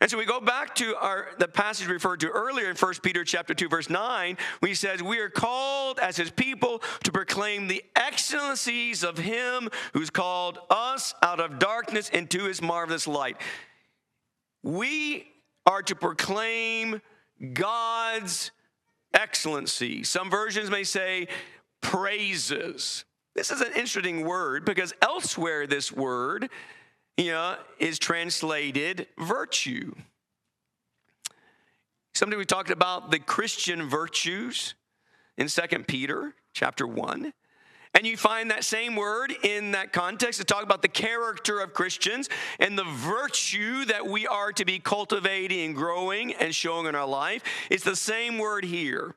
And 0.00 0.10
so 0.10 0.18
we 0.18 0.26
go 0.26 0.40
back 0.40 0.74
to 0.76 0.94
our 0.96 1.28
the 1.38 1.48
passage 1.48 1.86
referred 1.86 2.20
to 2.20 2.28
earlier 2.28 2.68
in 2.68 2.76
1 2.76 2.94
Peter 3.02 3.24
chapter 3.24 3.54
2 3.54 3.68
verse 3.68 3.88
9, 3.88 4.36
where 4.58 4.68
he 4.68 4.74
says, 4.74 5.02
"We 5.02 5.18
are 5.20 5.30
called 5.30 5.98
as 5.98 6.16
his 6.16 6.30
people 6.30 6.82
to 7.04 7.12
proclaim 7.12 7.68
the 7.68 7.82
excellencies 7.96 9.02
of 9.02 9.16
him 9.16 9.70
who's 9.94 10.10
called 10.10 10.58
us 10.68 11.14
out 11.22 11.40
of 11.40 11.58
darkness 11.58 12.10
into 12.10 12.44
his 12.44 12.60
marvelous 12.60 13.06
light." 13.06 13.40
We 14.62 15.33
are 15.66 15.82
to 15.82 15.94
proclaim 15.94 17.00
God's 17.52 18.50
excellency. 19.12 20.04
Some 20.04 20.30
versions 20.30 20.70
may 20.70 20.84
say 20.84 21.28
praises. 21.80 23.04
This 23.34 23.50
is 23.50 23.60
an 23.60 23.68
interesting 23.68 24.24
word 24.24 24.64
because 24.64 24.92
elsewhere 25.02 25.66
this 25.66 25.90
word 25.90 26.50
you 27.16 27.30
know, 27.30 27.56
is 27.78 27.98
translated 27.98 29.06
virtue. 29.18 29.94
Something 32.14 32.38
we 32.38 32.44
talked 32.44 32.70
about 32.70 33.10
the 33.10 33.18
Christian 33.18 33.88
virtues 33.88 34.74
in 35.36 35.48
Second 35.48 35.86
Peter 35.88 36.34
chapter 36.52 36.86
1. 36.86 37.32
And 37.94 38.06
you 38.06 38.16
find 38.16 38.50
that 38.50 38.64
same 38.64 38.96
word 38.96 39.32
in 39.44 39.70
that 39.70 39.92
context 39.92 40.40
to 40.40 40.44
talk 40.44 40.64
about 40.64 40.82
the 40.82 40.88
character 40.88 41.60
of 41.60 41.72
Christians 41.72 42.28
and 42.58 42.76
the 42.76 42.84
virtue 42.84 43.84
that 43.84 44.06
we 44.06 44.26
are 44.26 44.52
to 44.52 44.64
be 44.64 44.80
cultivating 44.80 45.66
and 45.66 45.74
growing 45.76 46.34
and 46.34 46.52
showing 46.52 46.86
in 46.86 46.96
our 46.96 47.06
life. 47.06 47.42
It's 47.70 47.84
the 47.84 47.94
same 47.96 48.38
word 48.38 48.64
here. 48.64 49.14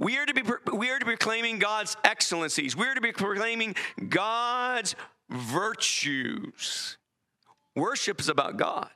We 0.00 0.18
are 0.18 0.26
to 0.26 0.34
be 0.34 0.42
we 0.72 0.90
are 0.90 0.98
to 0.98 1.04
be 1.04 1.16
proclaiming 1.16 1.58
God's 1.58 1.96
excellencies. 2.04 2.76
We 2.76 2.86
are 2.86 2.94
to 2.94 3.00
be 3.00 3.12
proclaiming 3.12 3.74
God's 4.08 4.94
virtues. 5.28 6.96
Worship 7.74 8.20
is 8.20 8.28
about 8.28 8.56
God. 8.56 8.90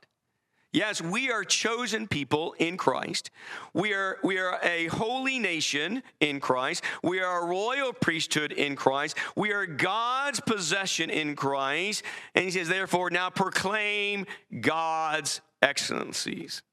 Yes, 0.73 0.99
we 0.99 1.29
are 1.29 1.43
chosen 1.43 2.07
people 2.07 2.55
in 2.57 2.77
Christ. 2.77 3.29
We 3.75 3.93
are, 3.93 4.17
we 4.23 4.39
are 4.39 4.59
a 4.63 4.87
holy 4.87 5.37
nation 5.37 6.01
in 6.19 6.39
Christ. 6.39 6.83
We 7.03 7.19
are 7.19 7.43
a 7.43 7.45
royal 7.45 7.93
priesthood 7.93 8.51
in 8.51 8.75
Christ. 8.75 9.15
We 9.35 9.53
are 9.53 9.67
God's 9.67 10.39
possession 10.39 11.11
in 11.11 11.35
Christ. 11.35 12.01
And 12.33 12.43
he 12.43 12.49
says, 12.49 12.69
therefore, 12.69 13.11
now 13.11 13.29
proclaim 13.29 14.25
God's 14.61 15.41
excellencies, 15.61 16.63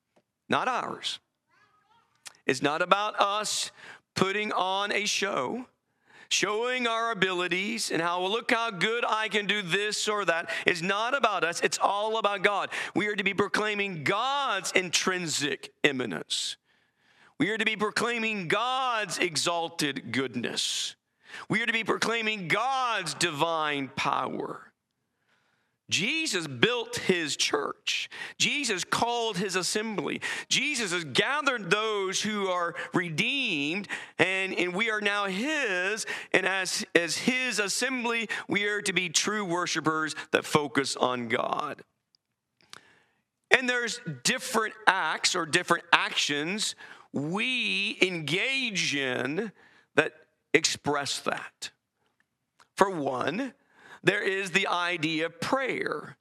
not 0.49 0.67
ours. 0.67 1.21
It's 2.47 2.63
not 2.63 2.81
about 2.81 3.21
us 3.21 3.71
putting 4.15 4.51
on 4.51 4.93
a 4.93 5.05
show 5.05 5.67
showing 6.31 6.87
our 6.87 7.11
abilities 7.11 7.91
and 7.91 8.01
how, 8.01 8.23
well, 8.23 8.31
look 8.31 8.53
how 8.53 8.71
good 8.71 9.05
I 9.07 9.29
can 9.29 9.47
do 9.47 9.63
this 9.63 10.09
or 10.09 10.25
that 10.25 10.49
is 10.65 10.81
not 10.81 11.15
about 11.15 11.45
us. 11.45 11.61
It's 11.61 11.79
all 11.79 12.19
about 12.19 12.43
God. 12.43 12.71
We 12.95 13.09
are 13.09 13.17
to 13.17 13.25
be 13.25 13.35
proclaiming 13.35 14.05
God's 14.05 14.73
intrinsic 14.73 15.73
eminence. 15.85 16.57
We 17.39 17.51
are 17.51 17.59
to 17.59 17.65
be 17.65 17.77
proclaiming 17.77 18.49
God's 18.49 19.19
exalted 19.19 20.13
goodness. 20.13 20.95
We 21.49 21.63
are 21.63 21.67
to 21.67 21.73
be 21.73 21.85
proclaiming 21.85 22.49
God's 22.49 23.15
divine 23.15 23.91
power. 23.97 24.70
Jesus 25.91 26.47
built 26.47 26.97
his 26.97 27.37
church. 27.37 28.09
Jesus 28.39 28.85
called 28.85 29.37
his 29.37 29.57
assembly. 29.57 30.21
Jesus 30.49 30.93
has 30.93 31.05
gathered 31.05 31.71
those 31.71 32.23
who 32.23 32.47
are 32.47 32.75
redeemed, 32.95 33.89
and, 34.19 34.55
and 34.55 34.75
we 34.75 34.91
are 34.91 35.01
now 35.01 35.27
his. 35.27 36.07
And 36.33 36.47
as, 36.47 36.85
as 36.95 37.19
his 37.19 37.59
assembly, 37.59 38.29
we 38.49 38.65
are 38.65 38.81
to 38.83 38.93
be 38.93 39.09
true 39.09 39.45
worshipers 39.45 40.15
that 40.31 40.45
focus 40.45 40.97
on 40.97 41.29
God. 41.29 41.83
And 43.51 43.69
there's 43.69 44.01
different 44.23 44.75
acts 44.87 45.35
or 45.35 45.45
different 45.45 45.85
actions 45.93 46.77
we 47.13 47.99
engage 48.01 48.95
in 48.95 49.51
that 49.97 50.13
express 50.55 51.19
that. 51.21 51.71
For 52.77 52.89
one, 52.89 53.53
there 54.03 54.23
is 54.23 54.51
the 54.51 54.67
idea 54.67 55.27
of 55.27 55.41
prayer. 55.41 56.17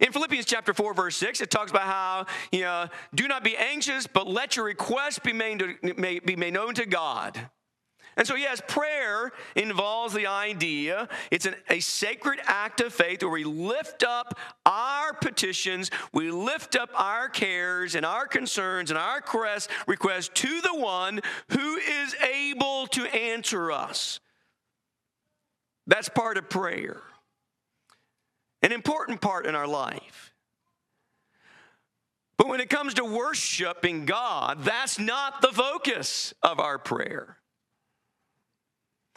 In 0.00 0.12
Philippians 0.12 0.46
chapter 0.46 0.72
4, 0.72 0.94
verse 0.94 1.16
6, 1.16 1.42
it 1.42 1.50
talks 1.50 1.70
about 1.70 1.82
how, 1.82 2.26
you 2.50 2.62
know, 2.62 2.86
do 3.14 3.28
not 3.28 3.44
be 3.44 3.56
anxious, 3.56 4.06
but 4.06 4.26
let 4.26 4.56
your 4.56 4.64
requests 4.64 5.18
be 5.18 5.34
made, 5.34 5.58
to, 5.58 6.20
be 6.24 6.36
made 6.36 6.54
known 6.54 6.74
to 6.74 6.86
God. 6.86 7.38
And 8.16 8.26
so, 8.26 8.34
yes, 8.34 8.60
prayer 8.66 9.30
involves 9.54 10.14
the 10.14 10.26
idea 10.26 11.08
it's 11.30 11.46
an, 11.46 11.54
a 11.68 11.80
sacred 11.80 12.40
act 12.44 12.80
of 12.80 12.92
faith 12.92 13.22
where 13.22 13.30
we 13.30 13.44
lift 13.44 14.02
up 14.02 14.38
our 14.66 15.12
petitions, 15.12 15.90
we 16.12 16.30
lift 16.30 16.76
up 16.76 16.90
our 16.94 17.28
cares 17.28 17.94
and 17.94 18.04
our 18.04 18.26
concerns 18.26 18.90
and 18.90 18.98
our 18.98 19.22
requests 19.86 20.30
to 20.34 20.60
the 20.60 20.74
one 20.74 21.20
who 21.50 21.76
is 21.76 22.14
able 22.16 22.86
to 22.88 23.04
answer 23.14 23.70
us. 23.70 24.20
That's 25.90 26.08
part 26.08 26.38
of 26.38 26.48
prayer, 26.48 27.02
an 28.62 28.70
important 28.70 29.20
part 29.20 29.44
in 29.44 29.56
our 29.56 29.66
life. 29.66 30.32
But 32.38 32.46
when 32.46 32.60
it 32.60 32.70
comes 32.70 32.94
to 32.94 33.04
worshiping 33.04 34.04
God, 34.06 34.62
that's 34.62 35.00
not 35.00 35.42
the 35.42 35.48
focus 35.48 36.32
of 36.44 36.60
our 36.60 36.78
prayer. 36.78 37.38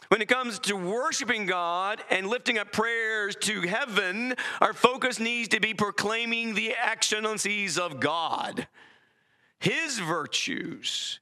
When 0.08 0.20
it 0.20 0.26
comes 0.26 0.58
to 0.60 0.74
worshiping 0.74 1.46
God 1.46 2.02
and 2.10 2.26
lifting 2.26 2.58
up 2.58 2.72
prayers 2.72 3.36
to 3.42 3.60
heaven, 3.60 4.34
our 4.60 4.72
focus 4.72 5.20
needs 5.20 5.50
to 5.50 5.60
be 5.60 5.74
proclaiming 5.74 6.54
the 6.54 6.74
excellencies 6.74 7.78
of 7.78 8.00
God, 8.00 8.66
His 9.60 10.00
virtues, 10.00 11.20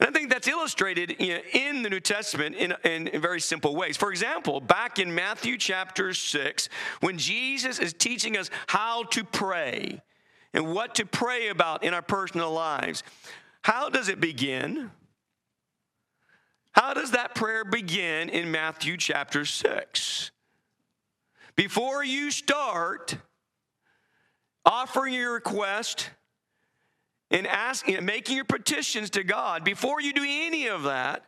and 0.00 0.08
I 0.08 0.12
think 0.12 0.30
that's 0.30 0.48
illustrated 0.48 1.10
in 1.10 1.82
the 1.82 1.90
New 1.90 2.00
Testament 2.00 2.56
in, 2.56 2.74
in, 2.84 3.20
very 3.20 3.40
simple 3.40 3.76
ways. 3.76 3.98
For 3.98 4.10
example, 4.10 4.58
back 4.58 4.98
in 4.98 5.14
Matthew 5.14 5.58
chapter 5.58 6.14
6, 6.14 6.70
when 7.00 7.18
Jesus 7.18 7.78
is 7.78 7.92
teaching 7.92 8.38
us 8.38 8.48
how 8.66 9.04
to 9.04 9.24
pray 9.24 10.00
and 10.54 10.72
what 10.72 10.94
to 10.94 11.04
pray 11.04 11.48
about 11.48 11.84
in 11.84 11.92
our 11.92 12.02
personal 12.02 12.50
lives, 12.50 13.02
How 13.62 13.90
does 13.90 14.08
it 14.08 14.20
begin? 14.20 14.90
How 16.72 16.94
does 16.94 17.10
that 17.10 17.34
prayer 17.34 17.64
begin 17.64 18.30
in 18.30 18.50
Matthew 18.50 18.96
chapter 18.96 19.44
6? 19.44 20.30
Before 21.56 22.02
you 22.02 22.30
start 22.30 23.18
offering 24.64 25.12
your 25.12 25.34
request 25.34 26.08
and 27.30 27.46
asking, 27.46 28.04
making 28.04 28.36
your 28.36 28.44
petitions 28.44 29.10
to 29.10 29.24
God, 29.24 29.64
before 29.64 30.00
you 30.00 30.12
do 30.12 30.24
any 30.26 30.66
of 30.66 30.84
that, 30.84 31.24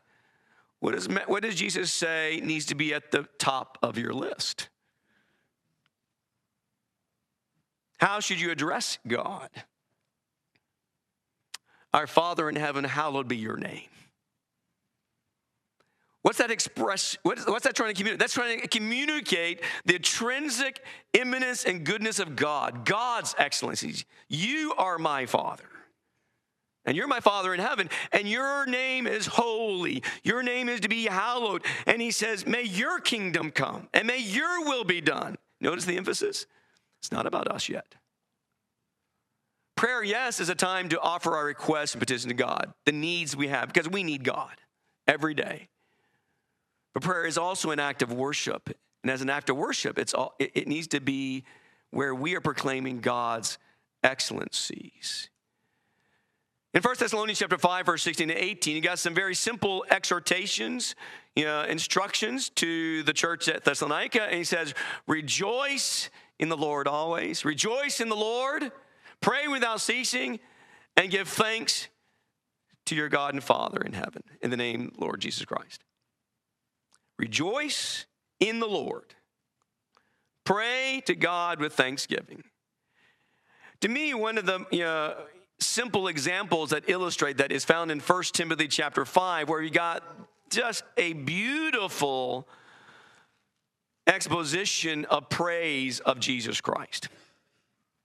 what, 0.80 0.94
is, 0.94 1.08
what 1.26 1.42
does 1.42 1.54
Jesus 1.54 1.92
say 1.92 2.40
needs 2.42 2.66
to 2.66 2.74
be 2.74 2.92
at 2.92 3.12
the 3.12 3.28
top 3.38 3.78
of 3.82 3.96
your 3.96 4.12
list? 4.12 4.68
How 7.98 8.18
should 8.18 8.40
you 8.40 8.50
address 8.50 8.98
God? 9.06 9.48
Our 11.94 12.08
Father 12.08 12.48
in 12.48 12.56
heaven, 12.56 12.82
hallowed 12.82 13.28
be 13.28 13.36
your 13.36 13.56
name. 13.56 13.88
What's 16.22 16.38
that 16.38 16.50
express? 16.50 17.16
What's, 17.22 17.44
that 17.44 17.76
trying 17.76 17.90
to 17.90 17.94
communicate? 17.94 18.18
That's 18.18 18.34
trying 18.34 18.60
to 18.60 18.68
communicate 18.68 19.60
the 19.84 19.96
intrinsic 19.96 20.84
immanence 21.12 21.64
and 21.64 21.84
goodness 21.84 22.18
of 22.18 22.34
God, 22.34 22.84
God's 22.84 23.34
excellencies. 23.38 24.04
You 24.28 24.74
are 24.78 24.98
my 24.98 25.26
Father. 25.26 25.64
And 26.84 26.96
you're 26.96 27.06
my 27.06 27.20
Father 27.20 27.54
in 27.54 27.60
heaven, 27.60 27.88
and 28.10 28.28
your 28.28 28.66
name 28.66 29.06
is 29.06 29.26
holy. 29.26 30.02
Your 30.24 30.42
name 30.42 30.68
is 30.68 30.80
to 30.80 30.88
be 30.88 31.04
hallowed. 31.04 31.62
And 31.86 32.02
he 32.02 32.10
says, 32.10 32.46
May 32.46 32.62
your 32.62 32.98
kingdom 32.98 33.50
come, 33.52 33.88
and 33.94 34.06
may 34.06 34.18
your 34.18 34.64
will 34.64 34.84
be 34.84 35.00
done. 35.00 35.36
Notice 35.60 35.84
the 35.84 35.96
emphasis. 35.96 36.46
It's 36.98 37.12
not 37.12 37.26
about 37.26 37.48
us 37.48 37.68
yet. 37.68 37.94
Prayer, 39.76 40.02
yes, 40.02 40.40
is 40.40 40.48
a 40.48 40.54
time 40.54 40.88
to 40.90 41.00
offer 41.00 41.36
our 41.36 41.44
requests 41.44 41.94
and 41.94 42.00
petition 42.00 42.28
to 42.28 42.34
God, 42.34 42.72
the 42.84 42.92
needs 42.92 43.36
we 43.36 43.48
have, 43.48 43.68
because 43.68 43.88
we 43.88 44.02
need 44.02 44.24
God 44.24 44.52
every 45.06 45.34
day. 45.34 45.68
But 46.94 47.02
prayer 47.02 47.26
is 47.26 47.38
also 47.38 47.70
an 47.70 47.80
act 47.80 48.02
of 48.02 48.12
worship. 48.12 48.70
And 49.02 49.10
as 49.10 49.22
an 49.22 49.30
act 49.30 49.50
of 49.50 49.56
worship, 49.56 49.98
it's 49.98 50.14
all, 50.14 50.34
it, 50.38 50.52
it 50.54 50.68
needs 50.68 50.88
to 50.88 51.00
be 51.00 51.44
where 51.90 52.14
we 52.14 52.34
are 52.34 52.40
proclaiming 52.40 53.00
God's 53.00 53.58
excellencies. 54.04 55.28
In 56.74 56.80
1 56.80 56.94
Thessalonians 56.98 57.38
chapter 57.38 57.58
5, 57.58 57.84
verse 57.84 58.02
16 58.02 58.28
to 58.28 58.34
18, 58.34 58.76
you 58.76 58.80
got 58.80 58.98
some 58.98 59.14
very 59.14 59.34
simple 59.34 59.84
exhortations, 59.90 60.94
you 61.36 61.44
know, 61.44 61.64
instructions 61.64 62.48
to 62.50 63.02
the 63.02 63.12
church 63.12 63.46
at 63.48 63.64
Thessalonica. 63.64 64.22
And 64.22 64.36
he 64.36 64.44
says, 64.44 64.72
Rejoice 65.06 66.08
in 66.38 66.48
the 66.48 66.56
Lord 66.56 66.88
always. 66.88 67.44
Rejoice 67.44 68.00
in 68.00 68.08
the 68.08 68.16
Lord. 68.16 68.72
Pray 69.20 69.48
without 69.48 69.82
ceasing 69.82 70.40
and 70.96 71.10
give 71.10 71.28
thanks 71.28 71.88
to 72.86 72.94
your 72.94 73.10
God 73.10 73.34
and 73.34 73.44
Father 73.44 73.82
in 73.82 73.92
heaven 73.92 74.22
in 74.40 74.50
the 74.50 74.56
name 74.56 74.92
Lord 74.96 75.20
Jesus 75.20 75.44
Christ. 75.44 75.84
Rejoice 77.18 78.06
in 78.40 78.60
the 78.60 78.66
Lord. 78.66 79.14
Pray 80.44 81.02
to 81.04 81.14
God 81.14 81.60
with 81.60 81.74
thanksgiving. 81.74 82.44
To 83.82 83.88
me, 83.88 84.14
one 84.14 84.38
of 84.38 84.46
the 84.46 84.64
you 84.70 84.80
know, 84.80 85.14
simple 85.60 86.08
examples 86.08 86.70
that 86.70 86.84
illustrate 86.88 87.38
that 87.38 87.52
is 87.52 87.64
found 87.64 87.90
in 87.90 88.00
1 88.00 88.22
Timothy 88.32 88.68
chapter 88.68 89.04
5, 89.04 89.48
where 89.48 89.62
you 89.62 89.70
got 89.70 90.02
just 90.50 90.84
a 90.96 91.12
beautiful 91.12 92.46
exposition 94.06 95.04
of 95.06 95.28
praise 95.28 96.00
of 96.00 96.20
Jesus 96.20 96.60
Christ. 96.60 97.08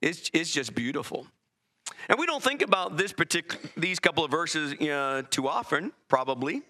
It's, 0.01 0.29
it's 0.33 0.51
just 0.51 0.75
beautiful. 0.75 1.27
And 2.09 2.19
we 2.19 2.25
don't 2.25 2.43
think 2.43 2.61
about 2.61 2.97
this 2.97 3.11
particular, 3.11 3.59
these 3.75 3.99
couple 3.99 4.23
of 4.23 4.31
verses 4.31 4.73
know, 4.79 5.23
too 5.29 5.47
often, 5.47 5.91
probably. 6.07 6.61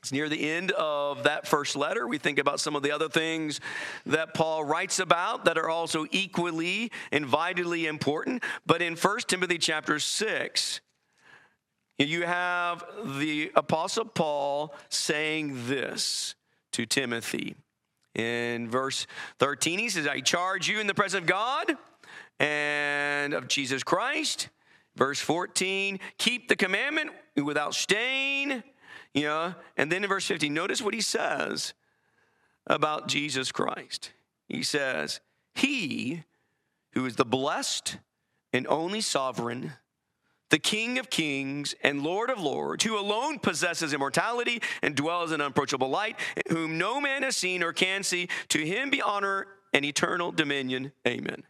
It's 0.00 0.12
near 0.12 0.28
the 0.28 0.48
end 0.48 0.70
of 0.72 1.24
that 1.24 1.46
first 1.46 1.74
letter. 1.74 2.06
We 2.06 2.18
think 2.18 2.38
about 2.38 2.60
some 2.60 2.76
of 2.76 2.82
the 2.82 2.92
other 2.92 3.08
things 3.08 3.60
that 4.06 4.32
Paul 4.32 4.64
writes 4.64 5.00
about 5.00 5.44
that 5.46 5.58
are 5.58 5.68
also 5.68 6.06
equally 6.12 6.92
and 7.10 7.26
vitally 7.26 7.86
important. 7.86 8.44
But 8.64 8.80
in 8.80 8.94
1 8.94 9.18
Timothy 9.26 9.58
chapter 9.58 9.98
6, 9.98 10.80
you 11.98 12.26
have 12.26 12.84
the 13.04 13.50
Apostle 13.56 14.04
Paul 14.04 14.72
saying 14.88 15.66
this 15.66 16.36
to 16.72 16.86
Timothy. 16.86 17.56
In 18.14 18.70
verse 18.70 19.06
13, 19.40 19.80
he 19.80 19.88
says, 19.88 20.06
I 20.06 20.20
charge 20.20 20.68
you 20.68 20.78
in 20.78 20.86
the 20.86 20.94
presence 20.94 21.22
of 21.22 21.26
God 21.26 21.76
and 22.38 23.34
of 23.34 23.48
Jesus 23.48 23.82
Christ. 23.82 24.48
Verse 24.94 25.20
14, 25.20 25.98
keep 26.18 26.48
the 26.48 26.56
commandment 26.56 27.10
without 27.36 27.74
stain 27.74 28.62
you 29.14 29.22
know, 29.22 29.54
and 29.76 29.90
then 29.90 30.04
in 30.04 30.08
verse 30.08 30.26
15, 30.26 30.52
notice 30.52 30.82
what 30.82 30.94
he 30.94 31.00
says 31.00 31.74
about 32.66 33.08
Jesus 33.08 33.50
Christ. 33.50 34.12
He 34.48 34.62
says, 34.62 35.20
He 35.54 36.24
who 36.92 37.06
is 37.06 37.16
the 37.16 37.24
blessed 37.24 37.98
and 38.52 38.66
only 38.66 39.00
sovereign, 39.00 39.72
the 40.50 40.58
King 40.58 40.98
of 40.98 41.10
kings 41.10 41.74
and 41.82 42.02
Lord 42.02 42.30
of 42.30 42.40
lords, 42.40 42.84
who 42.84 42.98
alone 42.98 43.38
possesses 43.38 43.92
immortality 43.92 44.62
and 44.82 44.94
dwells 44.94 45.32
in 45.32 45.40
unapproachable 45.40 45.90
light, 45.90 46.18
whom 46.48 46.78
no 46.78 47.00
man 47.00 47.22
has 47.22 47.36
seen 47.36 47.62
or 47.62 47.72
can 47.72 48.02
see, 48.02 48.28
to 48.48 48.64
him 48.64 48.90
be 48.90 49.02
honor 49.02 49.46
and 49.72 49.84
eternal 49.84 50.32
dominion. 50.32 50.92
Amen. 51.06 51.44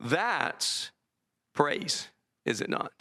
That's 0.00 0.90
praise, 1.52 2.08
is 2.44 2.60
it 2.60 2.70
not? 2.70 2.92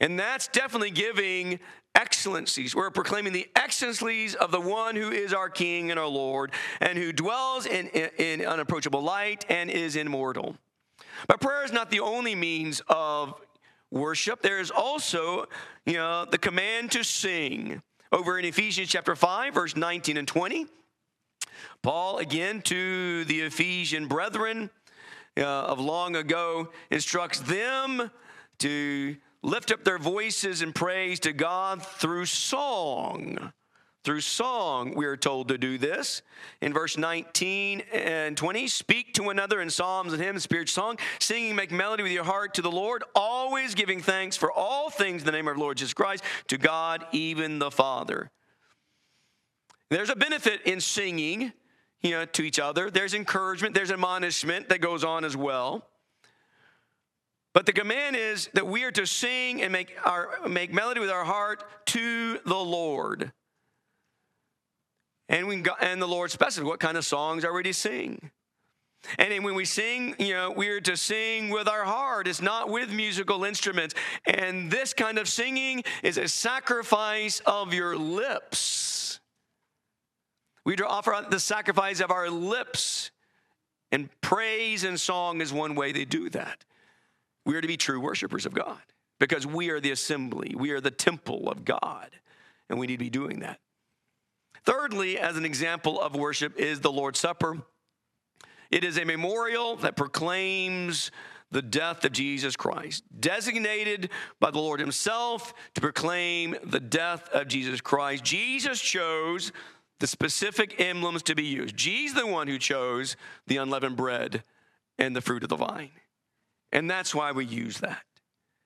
And 0.00 0.18
that's 0.18 0.48
definitely 0.48 0.90
giving 0.90 1.60
excellencies. 1.94 2.74
We're 2.74 2.90
proclaiming 2.90 3.32
the 3.32 3.48
excellencies 3.56 4.34
of 4.34 4.50
the 4.50 4.60
one 4.60 4.96
who 4.96 5.10
is 5.10 5.32
our 5.32 5.48
King 5.48 5.90
and 5.90 6.00
our 6.00 6.08
Lord 6.08 6.52
and 6.80 6.98
who 6.98 7.12
dwells 7.12 7.66
in, 7.66 7.88
in, 7.88 8.10
in, 8.18 8.46
unapproachable 8.46 9.02
light 9.02 9.44
and 9.48 9.70
is 9.70 9.96
immortal. 9.96 10.56
But 11.28 11.40
prayer 11.40 11.64
is 11.64 11.72
not 11.72 11.90
the 11.90 12.00
only 12.00 12.34
means 12.34 12.82
of 12.88 13.34
worship. 13.90 14.42
There 14.42 14.58
is 14.58 14.70
also, 14.70 15.46
you 15.86 15.94
know, 15.94 16.24
the 16.24 16.38
command 16.38 16.90
to 16.92 17.04
sing. 17.04 17.82
Over 18.12 18.38
in 18.38 18.44
Ephesians 18.44 18.88
chapter 18.88 19.16
5, 19.16 19.54
verse 19.54 19.76
19 19.76 20.16
and 20.16 20.28
20, 20.28 20.66
Paul 21.82 22.18
again 22.18 22.62
to 22.62 23.24
the 23.24 23.40
Ephesian 23.40 24.06
brethren 24.06 24.70
uh, 25.36 25.42
of 25.42 25.80
long 25.80 26.14
ago 26.14 26.70
instructs 26.90 27.40
them 27.40 28.10
to 28.58 29.16
lift 29.44 29.70
up 29.70 29.84
their 29.84 29.98
voices 29.98 30.62
in 30.62 30.72
praise 30.72 31.20
to 31.20 31.32
God 31.32 31.84
through 31.84 32.26
song. 32.26 33.52
Through 34.02 34.20
song, 34.20 34.94
we 34.94 35.06
are 35.06 35.16
told 35.16 35.48
to 35.48 35.56
do 35.56 35.78
this. 35.78 36.20
In 36.60 36.74
verse 36.74 36.98
19 36.98 37.82
and 37.92 38.36
20, 38.36 38.66
speak 38.68 39.14
to 39.14 39.30
another 39.30 39.62
in 39.62 39.70
psalms 39.70 40.12
and 40.12 40.22
hymns, 40.22 40.42
spiritual 40.42 40.82
song, 40.82 40.98
singing, 41.20 41.56
make 41.56 41.72
melody 41.72 42.02
with 42.02 42.12
your 42.12 42.24
heart 42.24 42.52
to 42.54 42.62
the 42.62 42.70
Lord, 42.70 43.02
always 43.14 43.74
giving 43.74 44.02
thanks 44.02 44.36
for 44.36 44.52
all 44.52 44.90
things 44.90 45.22
in 45.22 45.26
the 45.26 45.32
name 45.32 45.48
of 45.48 45.56
Lord 45.56 45.78
Jesus 45.78 45.94
Christ, 45.94 46.22
to 46.48 46.58
God, 46.58 47.06
even 47.12 47.58
the 47.58 47.70
Father. 47.70 48.30
There's 49.88 50.10
a 50.10 50.16
benefit 50.16 50.62
in 50.62 50.80
singing 50.80 51.52
you 52.02 52.10
know, 52.10 52.26
to 52.26 52.42
each 52.42 52.58
other. 52.58 52.90
There's 52.90 53.14
encouragement, 53.14 53.74
there's 53.74 53.90
admonishment 53.90 54.68
that 54.68 54.82
goes 54.82 55.02
on 55.02 55.24
as 55.24 55.34
well. 55.34 55.88
But 57.54 57.66
the 57.66 57.72
command 57.72 58.16
is 58.16 58.50
that 58.54 58.66
we 58.66 58.82
are 58.82 58.90
to 58.90 59.06
sing 59.06 59.62
and 59.62 59.72
make, 59.72 59.96
our, 60.04 60.28
make 60.48 60.72
melody 60.72 61.00
with 61.00 61.10
our 61.10 61.24
heart 61.24 61.64
to 61.86 62.38
the 62.44 62.54
Lord. 62.54 63.32
And, 65.28 65.46
we 65.46 65.64
and 65.80 66.02
the 66.02 66.08
Lord 66.08 66.32
specifies 66.32 66.66
what 66.66 66.80
kind 66.80 66.98
of 66.98 67.04
songs 67.04 67.44
are 67.44 67.52
we 67.52 67.62
to 67.62 67.72
sing. 67.72 68.32
And 69.18 69.44
when 69.44 69.54
we 69.54 69.64
sing, 69.64 70.16
you 70.18 70.32
know, 70.32 70.50
we're 70.50 70.80
to 70.80 70.96
sing 70.96 71.50
with 71.50 71.68
our 71.68 71.84
heart. 71.84 72.26
It's 72.26 72.42
not 72.42 72.70
with 72.70 72.90
musical 72.90 73.44
instruments. 73.44 73.94
And 74.26 74.70
this 74.70 74.92
kind 74.92 75.18
of 75.18 75.28
singing 75.28 75.84
is 76.02 76.18
a 76.18 76.26
sacrifice 76.26 77.40
of 77.46 77.72
your 77.72 77.96
lips. 77.96 79.20
We 80.64 80.74
to 80.76 80.86
offer 80.86 81.24
the 81.28 81.38
sacrifice 81.38 82.00
of 82.00 82.10
our 82.10 82.30
lips. 82.30 83.10
And 83.92 84.08
praise 84.22 84.82
and 84.82 84.98
song 84.98 85.40
is 85.40 85.52
one 85.52 85.76
way 85.76 85.92
they 85.92 86.04
do 86.04 86.30
that. 86.30 86.64
We 87.44 87.54
are 87.56 87.60
to 87.60 87.68
be 87.68 87.76
true 87.76 88.00
worshipers 88.00 88.46
of 88.46 88.54
God 88.54 88.80
because 89.18 89.46
we 89.46 89.70
are 89.70 89.80
the 89.80 89.90
assembly, 89.90 90.54
we 90.56 90.70
are 90.70 90.80
the 90.80 90.90
temple 90.90 91.48
of 91.48 91.64
God, 91.64 92.10
and 92.68 92.78
we 92.78 92.86
need 92.86 92.94
to 92.94 93.04
be 93.04 93.10
doing 93.10 93.40
that. 93.40 93.60
Thirdly, 94.64 95.18
as 95.18 95.36
an 95.36 95.44
example 95.44 96.00
of 96.00 96.16
worship, 96.16 96.58
is 96.58 96.80
the 96.80 96.92
Lord's 96.92 97.18
Supper. 97.18 97.62
It 98.70 98.82
is 98.82 98.98
a 98.98 99.04
memorial 99.04 99.76
that 99.76 99.96
proclaims 99.96 101.10
the 101.50 101.62
death 101.62 102.04
of 102.04 102.12
Jesus 102.12 102.56
Christ, 102.56 103.04
designated 103.20 104.10
by 104.40 104.50
the 104.50 104.58
Lord 104.58 104.80
Himself 104.80 105.54
to 105.74 105.80
proclaim 105.80 106.56
the 106.64 106.80
death 106.80 107.28
of 107.28 107.46
Jesus 107.46 107.80
Christ. 107.80 108.24
Jesus 108.24 108.80
chose 108.80 109.52
the 110.00 110.06
specific 110.06 110.80
emblems 110.80 111.22
to 111.24 111.34
be 111.34 111.44
used. 111.44 111.76
Jesus, 111.76 112.18
the 112.18 112.26
one 112.26 112.48
who 112.48 112.58
chose 112.58 113.16
the 113.46 113.58
unleavened 113.58 113.96
bread 113.96 114.42
and 114.98 115.14
the 115.14 115.20
fruit 115.20 115.44
of 115.44 115.48
the 115.48 115.56
vine. 115.56 115.92
And 116.74 116.90
that's 116.90 117.14
why 117.14 117.32
we 117.32 117.46
use 117.46 117.78
that. 117.78 118.02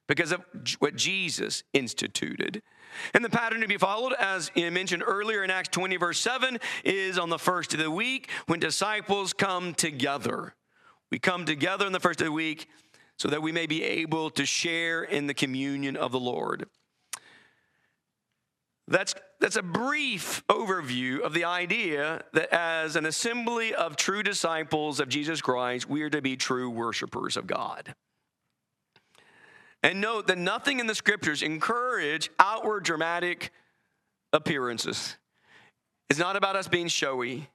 because 0.09 0.33
of 0.33 0.43
what 0.79 0.97
Jesus 0.97 1.63
instituted. 1.75 2.63
And 3.13 3.23
the 3.23 3.29
pattern 3.29 3.61
to 3.61 3.69
be 3.69 3.77
followed, 3.77 4.15
as 4.19 4.51
mentioned 4.57 5.05
earlier 5.07 5.45
in 5.45 5.51
Acts 5.51 5.69
20, 5.69 5.97
verse 5.99 6.19
7, 6.19 6.59
is 6.83 7.19
on 7.19 7.29
the 7.29 7.39
first 7.39 7.75
of 7.75 7.81
the 7.81 7.91
week 7.91 8.31
when 8.47 8.59
disciples 8.59 9.35
come 9.35 9.75
together. 9.75 10.55
We 11.11 11.19
come 11.19 11.45
together 11.45 11.85
on 11.85 11.93
the 11.93 12.01
first 12.01 12.23
of 12.23 12.25
the 12.25 12.33
week 12.33 12.69
so 13.19 13.29
that 13.29 13.43
we 13.43 13.53
may 13.53 13.67
be 13.67 13.85
able 13.85 14.31
to 14.31 14.47
share 14.47 15.03
in 15.03 15.27
the 15.27 15.35
communion 15.35 15.95
of 15.95 16.11
the 16.11 16.21
Lord. 16.21 16.67
That's, 18.89 19.15
that's 19.39 19.57
a 19.57 19.63
brief 19.63 20.43
overview 20.49 21.21
of 21.21 21.35
the 21.35 21.45
idea 21.45 22.25
that 22.33 22.53
as 22.55 22.97
an 22.97 23.05
assembly 23.05 23.75
of 23.75 23.97
true 23.97 24.23
disciples 24.23 24.99
of 24.99 25.11
Jesus 25.11 25.43
Christ, 25.43 25.89
we 25.89 26.03
are 26.03 26.11
to 26.11 26.23
be 26.23 26.37
true 26.37 26.71
worshipers 26.71 27.37
of 27.37 27.47
God. 27.47 27.95
And 29.83 30.01
note 30.01 30.27
that 30.29 30.39
nothing 30.39 30.81
in 30.81 30.87
the 30.87 30.95
scriptures 30.95 31.43
encourage 31.43 32.31
outward 32.39 32.85
dramatic 32.85 33.53
appearances. 34.33 35.17
It's 36.09 36.19
not 36.19 36.37
about 36.37 36.57
us 36.57 36.67
being 36.67 36.89
showy. 36.89 37.51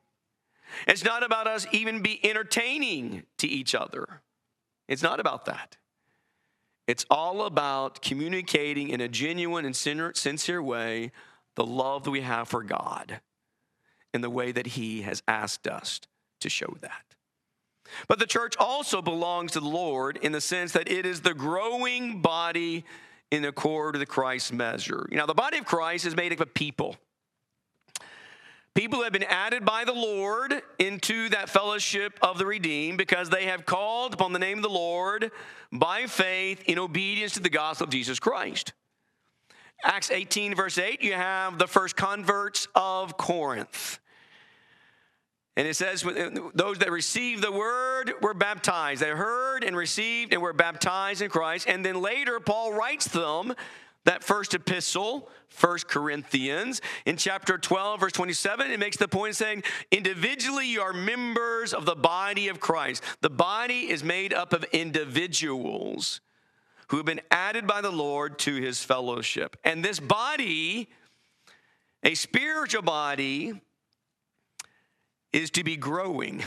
It's 0.87 1.03
not 1.03 1.23
about 1.23 1.47
us 1.47 1.65
even 1.71 2.03
be 2.03 2.23
entertaining 2.23 3.23
to 3.39 3.47
each 3.47 3.73
other. 3.73 4.21
It's 4.87 5.03
not 5.03 5.19
about 5.19 5.45
that. 5.45 5.77
It's 6.87 7.05
all 7.09 7.43
about 7.43 8.01
communicating 8.01 8.89
in 8.89 8.99
a 9.01 9.07
genuine 9.07 9.65
and 9.65 9.75
sincere 9.75 10.61
way 10.61 11.11
the 11.55 11.65
love 11.65 12.03
that 12.03 12.11
we 12.11 12.21
have 12.21 12.47
for 12.47 12.63
God 12.63 13.21
in 14.13 14.21
the 14.21 14.29
way 14.29 14.51
that 14.51 14.67
He 14.67 15.01
has 15.03 15.23
asked 15.27 15.67
us 15.67 16.01
to 16.41 16.49
show 16.49 16.75
that. 16.81 17.03
But 18.07 18.19
the 18.19 18.25
church 18.25 18.55
also 18.57 19.01
belongs 19.01 19.53
to 19.53 19.59
the 19.59 19.67
Lord 19.67 20.17
in 20.17 20.31
the 20.31 20.41
sense 20.41 20.71
that 20.73 20.89
it 20.89 21.05
is 21.05 21.21
the 21.21 21.33
growing 21.33 22.21
body 22.21 22.85
in 23.31 23.45
accord 23.45 23.95
with 23.95 24.07
Christ's 24.07 24.51
measure. 24.51 25.07
You 25.09 25.17
know, 25.17 25.25
the 25.25 25.33
body 25.33 25.57
of 25.57 25.65
Christ 25.65 26.05
is 26.05 26.15
made 26.15 26.33
up 26.33 26.39
of 26.39 26.53
people. 26.53 26.97
People 28.75 29.03
have 29.03 29.13
been 29.13 29.23
added 29.23 29.63
by 29.65 29.83
the 29.85 29.93
Lord 29.93 30.63
into 30.79 31.29
that 31.29 31.47
fellowship 31.47 32.17
of 32.23 32.39
the 32.39 32.45
redeemed 32.45 32.97
because 32.97 33.29
they 33.29 33.45
have 33.45 33.67
called 33.67 34.15
upon 34.15 34.33
the 34.33 34.39
name 34.39 34.57
of 34.57 34.63
the 34.63 34.69
Lord 34.69 35.31
by 35.71 36.07
faith 36.07 36.63
in 36.65 36.79
obedience 36.79 37.33
to 37.33 37.39
the 37.39 37.51
gospel 37.51 37.85
of 37.85 37.91
Jesus 37.91 38.19
Christ. 38.19 38.73
Acts 39.83 40.09
18, 40.09 40.55
verse 40.55 40.79
8, 40.79 41.03
you 41.03 41.13
have 41.13 41.59
the 41.59 41.67
first 41.67 41.95
converts 41.95 42.67
of 42.73 43.15
Corinth. 43.15 43.99
And 45.55 45.67
it 45.67 45.75
says, 45.75 46.03
those 46.55 46.79
that 46.79 46.89
received 46.89 47.43
the 47.43 47.51
word 47.51 48.13
were 48.23 48.33
baptized. 48.33 49.03
They 49.03 49.09
heard 49.09 49.63
and 49.63 49.77
received 49.77 50.33
and 50.33 50.41
were 50.41 50.53
baptized 50.53 51.21
in 51.21 51.29
Christ. 51.29 51.67
And 51.67 51.85
then 51.85 52.01
later, 52.01 52.39
Paul 52.39 52.73
writes 52.73 53.05
them 53.05 53.53
that 54.05 54.23
first 54.23 54.53
epistle, 54.53 55.29
First 55.47 55.87
Corinthians, 55.87 56.81
in 57.05 57.15
chapter 57.15 57.57
12, 57.57 57.99
verse 57.99 58.11
27, 58.11 58.71
it 58.71 58.79
makes 58.79 58.97
the 58.97 59.07
point 59.07 59.35
saying, 59.35 59.63
individually 59.91 60.67
you 60.67 60.81
are 60.81 60.93
members 60.93 61.73
of 61.73 61.85
the 61.85 61.95
body 61.95 62.47
of 62.47 62.59
Christ. 62.59 63.03
The 63.21 63.29
body 63.29 63.89
is 63.89 64.03
made 64.03 64.33
up 64.33 64.51
of 64.51 64.63
individuals 64.71 66.21
who 66.87 66.97
have 66.97 67.05
been 67.05 67.21
added 67.31 67.65
by 67.67 67.81
the 67.81 67.91
Lord 67.91 68.39
to 68.39 68.55
his 68.55 68.83
fellowship. 68.83 69.57
And 69.63 69.85
this 69.85 69.99
body, 69.99 70.89
a 72.03 72.15
spiritual 72.15 72.81
body, 72.81 73.53
is 75.31 75.49
to 75.51 75.63
be 75.63 75.77
growing. 75.77 76.43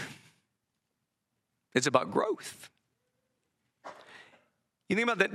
It's 1.74 1.86
about 1.86 2.10
growth. 2.10 2.70
You 4.88 4.96
think 4.96 5.09
about 5.09 5.18
that, 5.18 5.31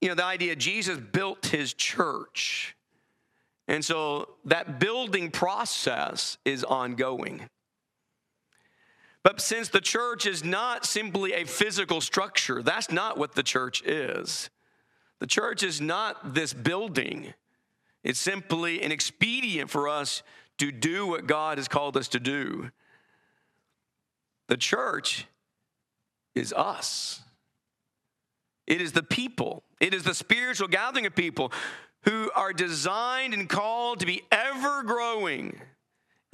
you 0.00 0.08
know, 0.08 0.14
the 0.14 0.24
idea 0.24 0.56
Jesus 0.56 0.98
built 0.98 1.46
his 1.46 1.72
church. 1.74 2.76
And 3.68 3.84
so 3.84 4.30
that 4.46 4.80
building 4.80 5.30
process 5.30 6.38
is 6.44 6.64
ongoing. 6.64 7.48
But 9.22 9.40
since 9.40 9.68
the 9.68 9.80
church 9.80 10.26
is 10.26 10.42
not 10.42 10.86
simply 10.86 11.34
a 11.34 11.44
physical 11.44 12.00
structure, 12.00 12.62
that's 12.62 12.90
not 12.90 13.18
what 13.18 13.34
the 13.34 13.42
church 13.42 13.82
is. 13.82 14.48
The 15.18 15.26
church 15.26 15.62
is 15.62 15.80
not 15.80 16.34
this 16.34 16.52
building, 16.52 17.34
it's 18.04 18.20
simply 18.20 18.82
an 18.82 18.92
expedient 18.92 19.68
for 19.68 19.88
us 19.88 20.22
to 20.58 20.72
do 20.72 21.06
what 21.06 21.26
God 21.26 21.58
has 21.58 21.68
called 21.68 21.96
us 21.96 22.08
to 22.08 22.20
do. 22.20 22.70
The 24.46 24.56
church 24.56 25.26
is 26.34 26.52
us. 26.52 27.20
It 28.68 28.82
is 28.82 28.92
the 28.92 29.02
people, 29.02 29.64
it 29.80 29.94
is 29.94 30.04
the 30.04 30.14
spiritual 30.14 30.68
gathering 30.68 31.06
of 31.06 31.14
people 31.16 31.52
who 32.02 32.30
are 32.34 32.52
designed 32.52 33.32
and 33.32 33.48
called 33.48 34.00
to 34.00 34.06
be 34.06 34.22
ever 34.30 34.82
growing. 34.82 35.58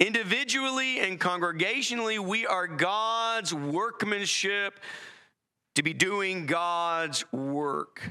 Individually 0.01 0.99
and 0.99 1.17
congregationally, 1.19 2.19
we 2.19 2.45
are 2.45 2.67
God's 2.67 3.53
workmanship 3.53 4.81
to 5.75 5.83
be 5.83 5.93
doing 5.93 6.45
God's 6.45 7.23
work. 7.31 8.01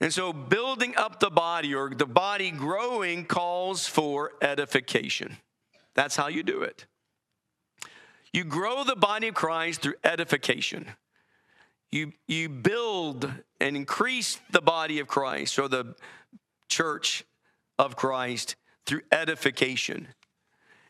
And 0.00 0.14
so, 0.14 0.32
building 0.32 0.94
up 0.96 1.18
the 1.18 1.30
body 1.30 1.74
or 1.74 1.90
the 1.90 2.06
body 2.06 2.52
growing 2.52 3.24
calls 3.24 3.88
for 3.88 4.32
edification. 4.40 5.36
That's 5.94 6.14
how 6.14 6.28
you 6.28 6.44
do 6.44 6.62
it. 6.62 6.86
You 8.32 8.44
grow 8.44 8.84
the 8.84 8.96
body 8.96 9.28
of 9.28 9.34
Christ 9.34 9.82
through 9.82 9.94
edification. 10.04 10.86
You, 11.92 12.12
you 12.26 12.48
build 12.48 13.30
and 13.60 13.76
increase 13.76 14.40
the 14.50 14.62
body 14.62 14.98
of 14.98 15.06
Christ 15.06 15.58
or 15.58 15.68
the 15.68 15.94
church 16.68 17.24
of 17.78 17.96
Christ 17.96 18.56
through 18.86 19.02
edification. 19.12 20.08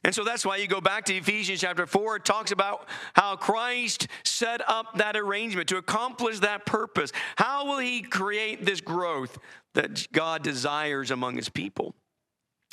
And 0.05 0.15
so 0.15 0.25
that's 0.25 0.45
why 0.45 0.57
you 0.57 0.67
go 0.67 0.81
back 0.81 1.05
to 1.07 1.15
Ephesians 1.15 1.61
chapter 1.61 1.87
4. 1.87 2.17
It 2.17 2.25
talks 2.25 2.51
about 2.51 2.89
how 3.15 3.37
Christ 3.37 4.09
set 4.25 4.61
up 4.69 4.99
that 4.99 5.17
arrangement 5.17 5.69
to 5.69 5.77
accomplish 5.77 6.41
that 6.41 6.67
purpose. 6.67 7.13
How 7.37 7.67
will 7.67 7.79
he 7.79 8.03
create 8.03 8.65
this 8.65 8.81
growth 8.81 9.39
that 9.75 10.11
God 10.13 10.43
desires 10.43 11.11
among 11.11 11.37
his 11.37 11.49
people? 11.49 11.95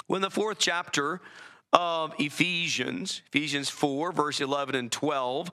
In 0.10 0.22
the 0.22 0.32
fourth 0.32 0.58
chapter 0.58 1.22
of 1.72 2.14
Ephesians, 2.18 3.22
Ephesians 3.28 3.70
4, 3.70 4.12
verse 4.12 4.42
11 4.42 4.76
and 4.76 4.92
12, 4.92 5.52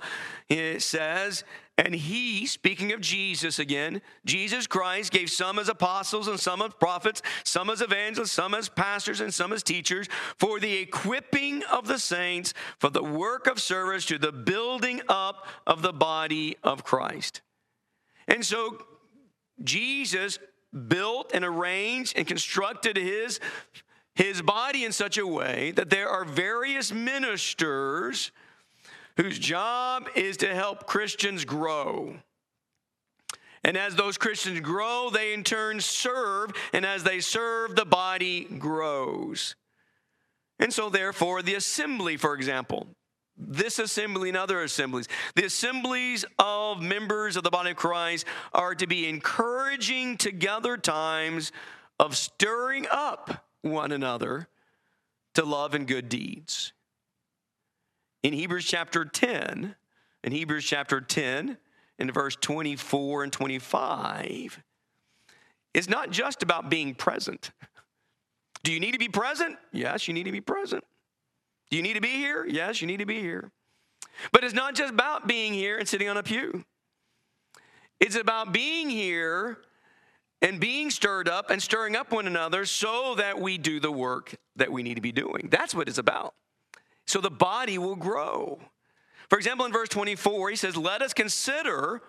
it 0.48 0.82
says, 0.82 1.44
and 1.78 1.94
he, 1.94 2.46
speaking 2.46 2.92
of 2.92 3.02
Jesus 3.02 3.58
again, 3.58 4.00
Jesus 4.24 4.66
Christ 4.66 5.12
gave 5.12 5.30
some 5.30 5.58
as 5.58 5.68
apostles 5.68 6.26
and 6.26 6.40
some 6.40 6.62
as 6.62 6.72
prophets, 6.80 7.20
some 7.44 7.68
as 7.68 7.82
evangelists, 7.82 8.32
some 8.32 8.54
as 8.54 8.70
pastors, 8.70 9.20
and 9.20 9.32
some 9.32 9.52
as 9.52 9.62
teachers 9.62 10.08
for 10.38 10.58
the 10.58 10.78
equipping 10.78 11.62
of 11.64 11.86
the 11.86 11.98
saints, 11.98 12.54
for 12.78 12.88
the 12.88 13.04
work 13.04 13.46
of 13.46 13.60
service 13.60 14.06
to 14.06 14.16
the 14.16 14.32
building 14.32 15.02
up 15.08 15.46
of 15.66 15.82
the 15.82 15.92
body 15.92 16.56
of 16.62 16.82
Christ. 16.82 17.42
And 18.26 18.42
so 18.42 18.78
Jesus 19.62 20.38
built 20.88 21.32
and 21.34 21.44
arranged 21.44 22.16
and 22.16 22.26
constructed 22.26 22.96
his, 22.96 23.38
his 24.16 24.42
body 24.42 24.84
in 24.84 24.92
such 24.92 25.18
a 25.18 25.26
way 25.26 25.72
that 25.72 25.90
there 25.90 26.08
are 26.08 26.24
various 26.24 26.90
ministers 26.90 28.32
whose 29.16 29.38
job 29.38 30.08
is 30.16 30.38
to 30.38 30.54
help 30.54 30.86
Christians 30.86 31.44
grow. 31.44 32.16
And 33.62 33.76
as 33.76 33.94
those 33.94 34.16
Christians 34.16 34.60
grow, 34.60 35.10
they 35.10 35.32
in 35.32 35.44
turn 35.44 35.80
serve, 35.80 36.52
and 36.72 36.86
as 36.86 37.04
they 37.04 37.20
serve, 37.20 37.76
the 37.76 37.84
body 37.84 38.44
grows. 38.44 39.54
And 40.58 40.72
so, 40.72 40.88
therefore, 40.88 41.42
the 41.42 41.54
assembly, 41.54 42.16
for 42.16 42.34
example, 42.34 42.86
this 43.36 43.78
assembly 43.78 44.30
and 44.30 44.38
other 44.38 44.62
assemblies, 44.62 45.08
the 45.34 45.44
assemblies 45.44 46.24
of 46.38 46.80
members 46.80 47.36
of 47.36 47.42
the 47.42 47.50
body 47.50 47.72
of 47.72 47.76
Christ 47.76 48.24
are 48.54 48.74
to 48.74 48.86
be 48.86 49.08
encouraging 49.08 50.16
together 50.16 50.78
times 50.78 51.52
of 51.98 52.16
stirring 52.16 52.86
up 52.90 53.45
one 53.66 53.92
another 53.92 54.48
to 55.34 55.44
love 55.44 55.74
and 55.74 55.86
good 55.86 56.08
deeds 56.08 56.72
in 58.26 58.32
Hebrews 58.32 58.64
chapter 58.64 59.04
10, 59.04 59.76
in 60.24 60.32
Hebrews 60.32 60.64
chapter 60.64 61.00
10, 61.00 61.56
in 62.00 62.10
verse 62.10 62.36
24 62.40 63.22
and 63.22 63.32
25, 63.32 64.60
it's 65.72 65.88
not 65.88 66.10
just 66.10 66.42
about 66.42 66.68
being 66.68 66.96
present. 66.96 67.52
Do 68.64 68.72
you 68.72 68.80
need 68.80 68.92
to 68.92 68.98
be 68.98 69.08
present? 69.08 69.56
Yes, 69.70 70.08
you 70.08 70.14
need 70.14 70.24
to 70.24 70.32
be 70.32 70.40
present. 70.40 70.82
Do 71.70 71.76
you 71.76 71.84
need 71.84 71.92
to 71.94 72.00
be 72.00 72.16
here? 72.16 72.44
Yes, 72.44 72.80
you 72.80 72.88
need 72.88 72.98
to 72.98 73.06
be 73.06 73.20
here. 73.20 73.52
But 74.32 74.42
it's 74.42 74.54
not 74.54 74.74
just 74.74 74.92
about 74.92 75.28
being 75.28 75.54
here 75.54 75.78
and 75.78 75.86
sitting 75.86 76.08
on 76.08 76.16
a 76.16 76.24
pew. 76.24 76.64
It's 78.00 78.16
about 78.16 78.52
being 78.52 78.90
here 78.90 79.58
and 80.42 80.60
being 80.60 80.90
stirred 80.90 81.28
up 81.28 81.50
and 81.50 81.62
stirring 81.62 81.96
up 81.96 82.12
one 82.12 82.26
another 82.26 82.64
so 82.64 83.14
that 83.16 83.40
we 83.40 83.58
do 83.58 83.80
the 83.80 83.92
work 83.92 84.36
that 84.56 84.70
we 84.70 84.82
need 84.82 84.94
to 84.94 85.00
be 85.00 85.12
doing. 85.12 85.48
That's 85.50 85.74
what 85.74 85.88
it's 85.88 85.98
about 85.98 86.34
so 87.06 87.20
the 87.20 87.30
body 87.30 87.78
will 87.78 87.96
grow. 87.96 88.58
For 89.28 89.38
example, 89.38 89.66
in 89.66 89.72
verse 89.72 89.88
24, 89.88 90.50
he 90.50 90.56
says, 90.56 90.76
Let 90.76 91.02
us 91.02 91.14
consider, 91.14 92.02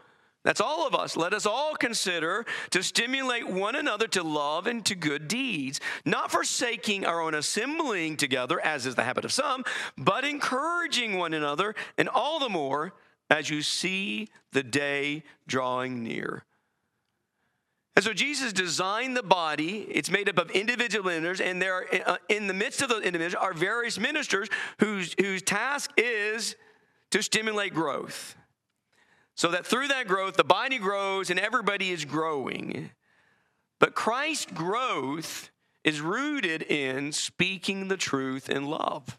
That's 0.43 0.61
all 0.61 0.87
of 0.87 0.95
us. 0.95 1.17
Let 1.17 1.33
us 1.33 1.45
all 1.45 1.75
consider 1.75 2.45
to 2.71 2.83
stimulate 2.83 3.47
one 3.47 3.75
another 3.75 4.07
to 4.09 4.23
love 4.23 4.67
and 4.67 4.85
to 4.85 4.95
good 4.95 5.27
deeds, 5.27 5.79
not 6.05 6.31
forsaking 6.31 7.05
our 7.05 7.21
own 7.21 7.33
assembling 7.33 8.17
together, 8.17 8.59
as 8.59 8.85
is 8.85 8.95
the 8.95 9.03
habit 9.03 9.25
of 9.25 9.31
some, 9.31 9.63
but 9.97 10.23
encouraging 10.23 11.17
one 11.17 11.33
another, 11.33 11.75
and 11.97 12.07
all 12.07 12.39
the 12.39 12.49
more 12.49 12.93
as 13.29 13.49
you 13.49 13.61
see 13.61 14.29
the 14.53 14.63
day 14.63 15.23
drawing 15.47 16.03
near. 16.03 16.43
And 17.97 18.03
so 18.03 18.13
Jesus 18.13 18.53
designed 18.53 19.17
the 19.17 19.23
body. 19.23 19.87
It's 19.89 20.11
made 20.11 20.29
up 20.29 20.37
of 20.37 20.51
individual 20.51 21.03
ministers, 21.03 21.41
and 21.41 21.59
there 21.59 21.73
are, 21.73 21.85
uh, 22.05 22.17
in 22.29 22.45
the 22.45 22.53
midst 22.53 22.83
of 22.83 22.89
those 22.89 23.01
individuals 23.01 23.43
are 23.43 23.53
various 23.53 23.97
ministers 23.97 24.49
whose, 24.79 25.15
whose 25.19 25.41
task 25.41 25.89
is 25.97 26.55
to 27.09 27.23
stimulate 27.23 27.73
growth. 27.73 28.35
So 29.33 29.47
that 29.47 29.65
through 29.65 29.87
that 29.87 30.07
growth, 30.07 30.37
the 30.37 30.43
body 30.43 30.77
grows 30.77 31.31
and 31.31 31.39
everybody 31.39 31.89
is 31.89 32.05
growing. 32.05 32.91
But 33.79 33.95
Christ's 33.95 34.51
growth 34.53 35.49
is 35.83 35.99
rooted 35.99 36.61
in 36.61 37.11
speaking 37.11 37.87
the 37.87 37.97
truth 37.97 38.47
in 38.47 38.67
love. 38.67 39.17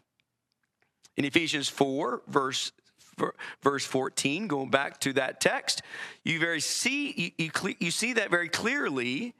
In 1.17 1.25
Ephesians 1.25 1.67
4, 1.67 2.21
verse 2.29 2.71
verse 3.61 3.85
14, 3.85 4.47
going 4.47 4.69
back 4.69 4.99
to 5.01 5.13
that 5.13 5.41
text, 5.41 5.81
you 6.23 6.39
very 6.39 6.59
see 6.59 7.33
you, 7.37 7.49
you, 7.63 7.75
you 7.79 7.91
see 7.91 8.13
that 8.13 8.29
very 8.29 8.49
clearly 8.49 9.33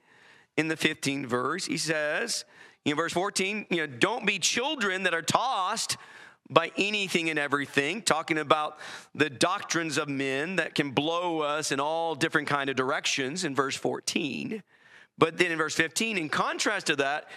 in 0.57 0.67
the 0.67 0.75
15th 0.75 1.25
verse. 1.25 1.65
He 1.65 1.77
says, 1.77 2.45
in 2.85 2.95
verse 2.95 3.13
14, 3.13 3.67
you 3.69 3.77
know, 3.77 3.87
don't 3.87 4.25
be 4.25 4.39
children 4.39 5.03
that 5.03 5.13
are 5.13 5.21
tossed 5.21 5.97
by 6.49 6.71
anything 6.77 7.29
and 7.29 7.37
everything 7.37 8.01
talking 8.01 8.37
about 8.37 8.79
the 9.13 9.29
doctrines 9.29 9.97
of 9.97 10.09
men 10.09 10.55
that 10.55 10.73
can 10.73 10.91
blow 10.91 11.41
us 11.41 11.71
in 11.71 11.79
all 11.79 12.15
different 12.15 12.47
kind 12.47 12.69
of 12.69 12.75
directions 12.75 13.43
in 13.43 13.53
verse 13.53 13.75
14 13.75 14.63
but 15.17 15.37
then 15.37 15.51
in 15.51 15.57
verse 15.57 15.75
15 15.75 16.17
in 16.17 16.27
contrast 16.27 16.87
to 16.87 16.95
that 16.95 17.29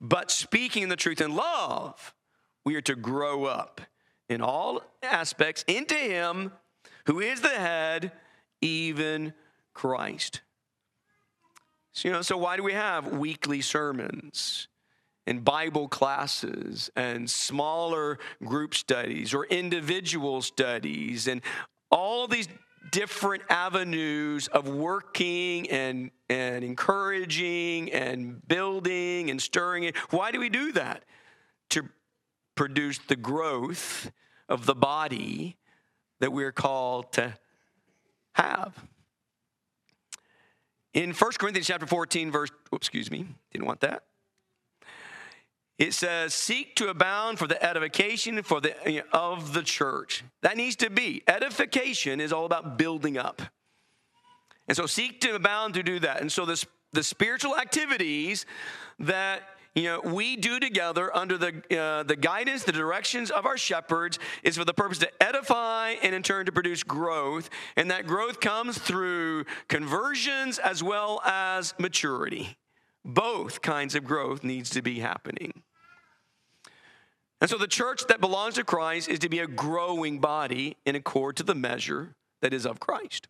but 0.00 0.30
speaking 0.30 0.88
the 0.88 0.96
truth 0.96 1.20
in 1.20 1.36
love 1.36 2.12
we 2.64 2.74
are 2.74 2.80
to 2.80 2.96
grow 2.96 3.44
up 3.44 3.80
in 4.28 4.40
all 4.40 4.82
aspects 5.02 5.64
into 5.66 5.94
him 5.94 6.52
who 7.06 7.20
is 7.20 7.40
the 7.40 7.48
head 7.48 8.12
even 8.60 9.32
christ 9.74 10.40
so, 11.92 12.08
you 12.08 12.14
know 12.14 12.22
so 12.22 12.36
why 12.36 12.56
do 12.56 12.62
we 12.62 12.72
have 12.72 13.12
weekly 13.12 13.60
sermons 13.60 14.68
and 15.26 15.44
Bible 15.44 15.88
classes 15.88 16.90
and 16.94 17.28
smaller 17.28 18.18
group 18.44 18.74
studies 18.74 19.34
or 19.34 19.44
individual 19.46 20.40
studies 20.40 21.26
and 21.26 21.42
all 21.90 22.28
these 22.28 22.48
different 22.92 23.42
avenues 23.50 24.46
of 24.48 24.68
working 24.68 25.68
and, 25.70 26.10
and 26.28 26.64
encouraging 26.64 27.92
and 27.92 28.46
building 28.46 29.30
and 29.30 29.42
stirring 29.42 29.84
it. 29.84 29.96
Why 30.10 30.30
do 30.30 30.38
we 30.38 30.48
do 30.48 30.72
that? 30.72 31.04
To 31.70 31.88
produce 32.56 32.98
the 32.98 33.16
growth 33.16 34.10
of 34.48 34.66
the 34.66 34.74
body 34.74 35.56
that 36.20 36.32
we're 36.32 36.52
called 36.52 37.12
to 37.12 37.34
have. 38.32 38.74
In 40.94 41.12
1 41.12 41.32
Corinthians 41.38 41.66
chapter 41.66 41.86
14, 41.86 42.30
verse, 42.30 42.50
oops, 42.74 42.88
excuse 42.88 43.10
me, 43.10 43.26
didn't 43.52 43.66
want 43.66 43.80
that. 43.80 44.04
It 45.78 45.92
says, 45.92 46.32
seek 46.32 46.74
to 46.76 46.88
abound 46.88 47.38
for 47.38 47.46
the 47.46 47.62
edification 47.62 48.42
for 48.42 48.62
the, 48.62 49.04
of 49.12 49.52
the 49.52 49.62
church. 49.62 50.24
That 50.40 50.56
needs 50.56 50.74
to 50.76 50.88
be. 50.88 51.22
Edification 51.28 52.18
is 52.18 52.32
all 52.32 52.46
about 52.46 52.78
building 52.78 53.18
up. 53.18 53.42
And 54.68 54.76
so 54.76 54.86
seek 54.86 55.20
to 55.20 55.34
abound 55.34 55.74
to 55.74 55.82
do 55.82 55.98
that. 56.00 56.22
And 56.22 56.32
so 56.32 56.46
this, 56.46 56.64
the 56.92 57.02
spiritual 57.02 57.56
activities 57.56 58.46
that 58.98 59.42
you 59.76 59.82
know, 59.82 60.00
we 60.00 60.36
do 60.36 60.58
together 60.58 61.14
under 61.14 61.36
the, 61.36 61.62
uh, 61.78 62.02
the 62.02 62.16
guidance, 62.16 62.64
the 62.64 62.72
directions 62.72 63.30
of 63.30 63.44
our 63.44 63.58
shepherds 63.58 64.18
is 64.42 64.56
for 64.56 64.64
the 64.64 64.72
purpose 64.72 64.96
to 64.98 65.22
edify 65.22 65.90
and 66.02 66.14
in 66.14 66.22
turn 66.22 66.46
to 66.46 66.52
produce 66.52 66.82
growth. 66.82 67.50
And 67.76 67.90
that 67.90 68.06
growth 68.06 68.40
comes 68.40 68.78
through 68.78 69.44
conversions 69.68 70.58
as 70.58 70.82
well 70.82 71.20
as 71.26 71.74
maturity. 71.78 72.56
Both 73.04 73.60
kinds 73.60 73.94
of 73.94 74.04
growth 74.04 74.42
needs 74.42 74.70
to 74.70 74.80
be 74.80 75.00
happening. 75.00 75.62
And 77.42 77.50
so 77.50 77.58
the 77.58 77.68
church 77.68 78.06
that 78.06 78.18
belongs 78.18 78.54
to 78.54 78.64
Christ 78.64 79.10
is 79.10 79.18
to 79.18 79.28
be 79.28 79.40
a 79.40 79.46
growing 79.46 80.20
body 80.20 80.78
in 80.86 80.96
accord 80.96 81.36
to 81.36 81.42
the 81.42 81.54
measure 81.54 82.16
that 82.40 82.54
is 82.54 82.64
of 82.64 82.80
Christ. 82.80 83.28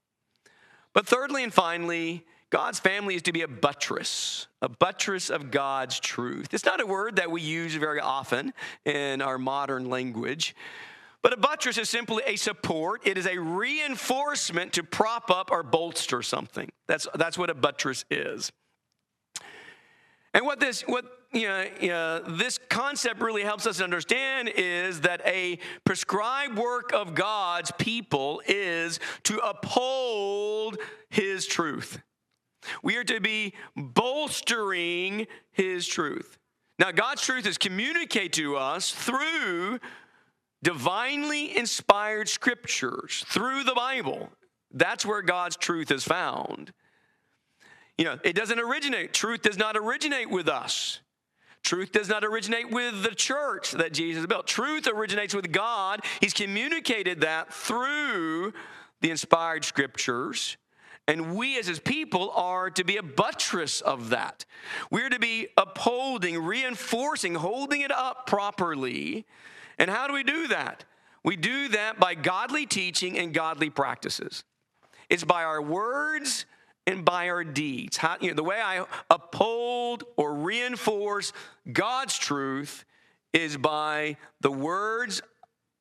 But 0.93 1.09
thirdly 1.09 1.43
and 1.43 1.53
finally, 1.53 2.25
God's 2.51 2.79
family 2.79 3.17
is 3.17 3.23
to 3.23 3.33
be 3.33 3.43
a 3.43 3.49
buttress, 3.49 4.47
a 4.63 4.69
buttress 4.69 5.31
of 5.31 5.51
God's 5.51 5.99
truth. 5.99 6.55
It's 6.55 6.65
not 6.65 6.81
a 6.81 6.87
word 6.87 7.17
that 7.17 7.31
we 7.31 7.41
use 7.41 7.75
very 7.75 8.01
often 8.01 8.53
in 8.85 9.21
our 9.21 9.37
modern 9.37 9.91
language, 9.91 10.55
but 11.23 11.33
a 11.33 11.37
buttress 11.37 11.77
is 11.77 11.91
simply 11.91 12.23
a 12.25 12.37
support. 12.37 13.05
It 13.05 13.19
is 13.19 13.27
a 13.27 13.39
reinforcement 13.39 14.75
to 14.75 14.85
prop 14.85 15.29
up 15.29 15.51
or 15.51 15.65
bolster 15.65 16.23
something. 16.23 16.71
That's, 16.87 17.09
that's 17.17 17.37
what 17.37 17.51
a 17.51 17.55
buttress 17.55 18.05
is. 18.11 18.53
And 20.33 20.45
what 20.45 20.61
this, 20.61 20.83
what 20.83 21.05
you 21.33 21.49
know, 21.49 21.67
you 21.81 21.89
know, 21.89 22.21
this 22.21 22.59
concept 22.69 23.21
really 23.21 23.43
helps 23.43 23.67
us 23.67 23.81
understand 23.81 24.51
is 24.55 25.01
that 25.01 25.21
a 25.27 25.59
prescribed 25.85 26.57
work 26.57 26.93
of 26.93 27.15
God's 27.15 27.73
people 27.73 28.41
is 28.47 29.01
to 29.25 29.39
uphold 29.39 30.79
His 31.11 31.47
truth. 31.47 32.01
We 32.83 32.97
are 32.97 33.05
to 33.05 33.21
be 33.21 33.55
bolstering 33.77 35.27
His 35.53 35.87
truth. 35.87 36.39
Now, 36.79 36.93
God's 36.93 37.23
truth 37.23 37.47
is 37.47 37.59
communicated 37.59 38.35
to 38.35 38.57
us 38.57 38.93
through 38.93 39.81
divinely 40.63 41.57
inspired 41.57 42.29
scriptures, 42.29 43.25
through 43.29 43.65
the 43.65 43.75
Bible. 43.75 44.31
That's 44.73 45.07
where 45.07 45.23
God's 45.23 45.57
truth 45.57 45.91
is 45.91 46.05
found. 46.05 46.73
You 47.97 48.05
know, 48.05 48.19
it 48.25 48.35
doesn't 48.35 48.59
originate. 48.59 49.15
Truth 49.15 49.43
does 49.43 49.57
not 49.57 49.77
originate 49.77 50.29
with 50.29 50.49
us. 50.49 51.01
Truth 51.63 51.93
does 51.93 52.09
not 52.09 52.25
originate 52.25 52.71
with 52.71 53.03
the 53.03 53.15
church 53.15 53.73
that 53.73 53.93
Jesus 53.93 54.27
built. 54.27 54.47
Truth 54.47 54.87
originates 54.87 55.35
with 55.35 55.51
God. 55.51 56.01
He's 56.21 56.35
communicated 56.35 57.23
that 57.23 57.53
through 57.53 58.53
the 59.01 59.11
inspired 59.11 59.65
scriptures. 59.65 60.57
And 61.09 61.37
we 61.37 61.59
as 61.59 61.67
his 61.67 61.79
people 61.79 62.33
are 62.35 62.69
to 62.71 62.85
be 62.85 62.97
a 62.97 63.03
buttress 63.03 63.81
of 63.81 64.11
that. 64.11 64.45
We're 64.91 65.09
to 65.09 65.21
be 65.21 65.49
upholding, 65.57 66.43
reinforcing, 66.43 67.37
holding 67.37 67.83
it 67.83 67.93
up 67.93 68.27
properly. 68.27 69.25
And 69.79 69.89
how 69.89 70.09
do 70.09 70.15
we 70.15 70.25
do 70.25 70.49
that? 70.49 70.85
We 71.23 71.37
do 71.37 71.69
that 71.69 72.01
by 72.01 72.15
godly 72.15 72.67
teaching 72.67 73.19
and 73.19 73.33
godly 73.33 73.71
practices. 73.71 74.45
It's 75.09 75.25
by 75.25 75.45
our 75.45 75.63
words 75.63 76.47
and 76.87 77.05
by 77.05 77.29
our 77.29 77.45
deeds. 77.45 77.97
How, 77.97 78.17
you 78.21 78.29
know, 78.29 78.35
the 78.35 78.45
way 78.45 78.61
I 78.61 78.85
uphold 79.11 80.05
or 80.17 80.35
reinforce 80.35 81.33
God's 81.73 82.19
truth 82.19 82.85
is 83.33 83.57
by 83.57 84.17
the 84.41 84.51
words 84.51 85.23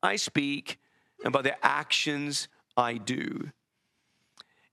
I 0.04 0.18
speak 0.18 0.80
and 1.24 1.32
by 1.32 1.42
the 1.42 1.64
actions 1.66 2.48
I 2.76 2.96
do. 2.96 3.52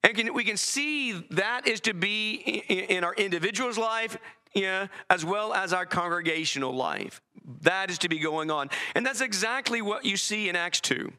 And 0.05 0.17
can, 0.17 0.35
we 0.35 0.45
can 0.45 0.57
see 0.57 1.13
that 1.31 1.67
is 1.67 1.81
to 1.83 1.95
be 1.95 2.35
in, 2.69 2.97
in 2.97 3.05
our 3.05 3.15
individual's 3.15 3.79
life, 3.79 4.17
yeah, 4.55 4.89
as 5.09 5.25
well 5.25 5.55
as 5.55 5.73
our 5.73 5.87
congregational 5.87 6.75
life. 6.75 7.21
That 7.63 7.91
is 7.91 7.99
to 7.99 8.09
be 8.09 8.19
going 8.19 8.51
on. 8.51 8.71
And 8.95 9.07
that's 9.07 9.21
exactly 9.21 9.83
what 9.83 10.05
you 10.05 10.17
see 10.17 10.49
in 10.49 10.57
Acts 10.57 10.81
2. 10.81 11.13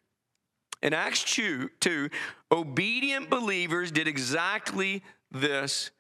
In 0.82 0.94
Acts 0.94 1.24
2, 1.24 1.70
2 1.80 2.10
obedient 2.52 3.30
believers 3.30 3.92
did 3.92 4.08
exactly 4.08 5.02
this. 5.32 5.92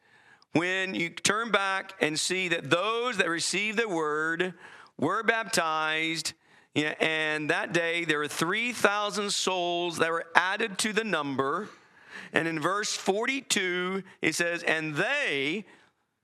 When 0.51 0.93
you 0.93 1.09
turn 1.09 1.51
back 1.51 1.93
and 1.99 2.19
see 2.19 2.49
that 2.49 2.69
those 2.69 3.17
that 3.17 3.29
received 3.29 3.79
the 3.79 3.87
word 3.87 4.53
were 4.99 5.23
baptized, 5.23 6.33
yeah, 6.75 6.93
and 6.99 7.49
that 7.49 7.73
day 7.73 8.03
there 8.05 8.19
were 8.19 8.27
3,000 8.27 9.31
souls 9.31 9.97
that 9.97 10.11
were 10.11 10.25
added 10.35 10.77
to 10.79 10.93
the 10.93 11.03
number. 11.03 11.69
And 12.31 12.47
in 12.47 12.59
verse 12.59 12.93
42, 12.95 14.03
it 14.21 14.35
says, 14.35 14.63
And 14.63 14.95
they, 14.95 15.65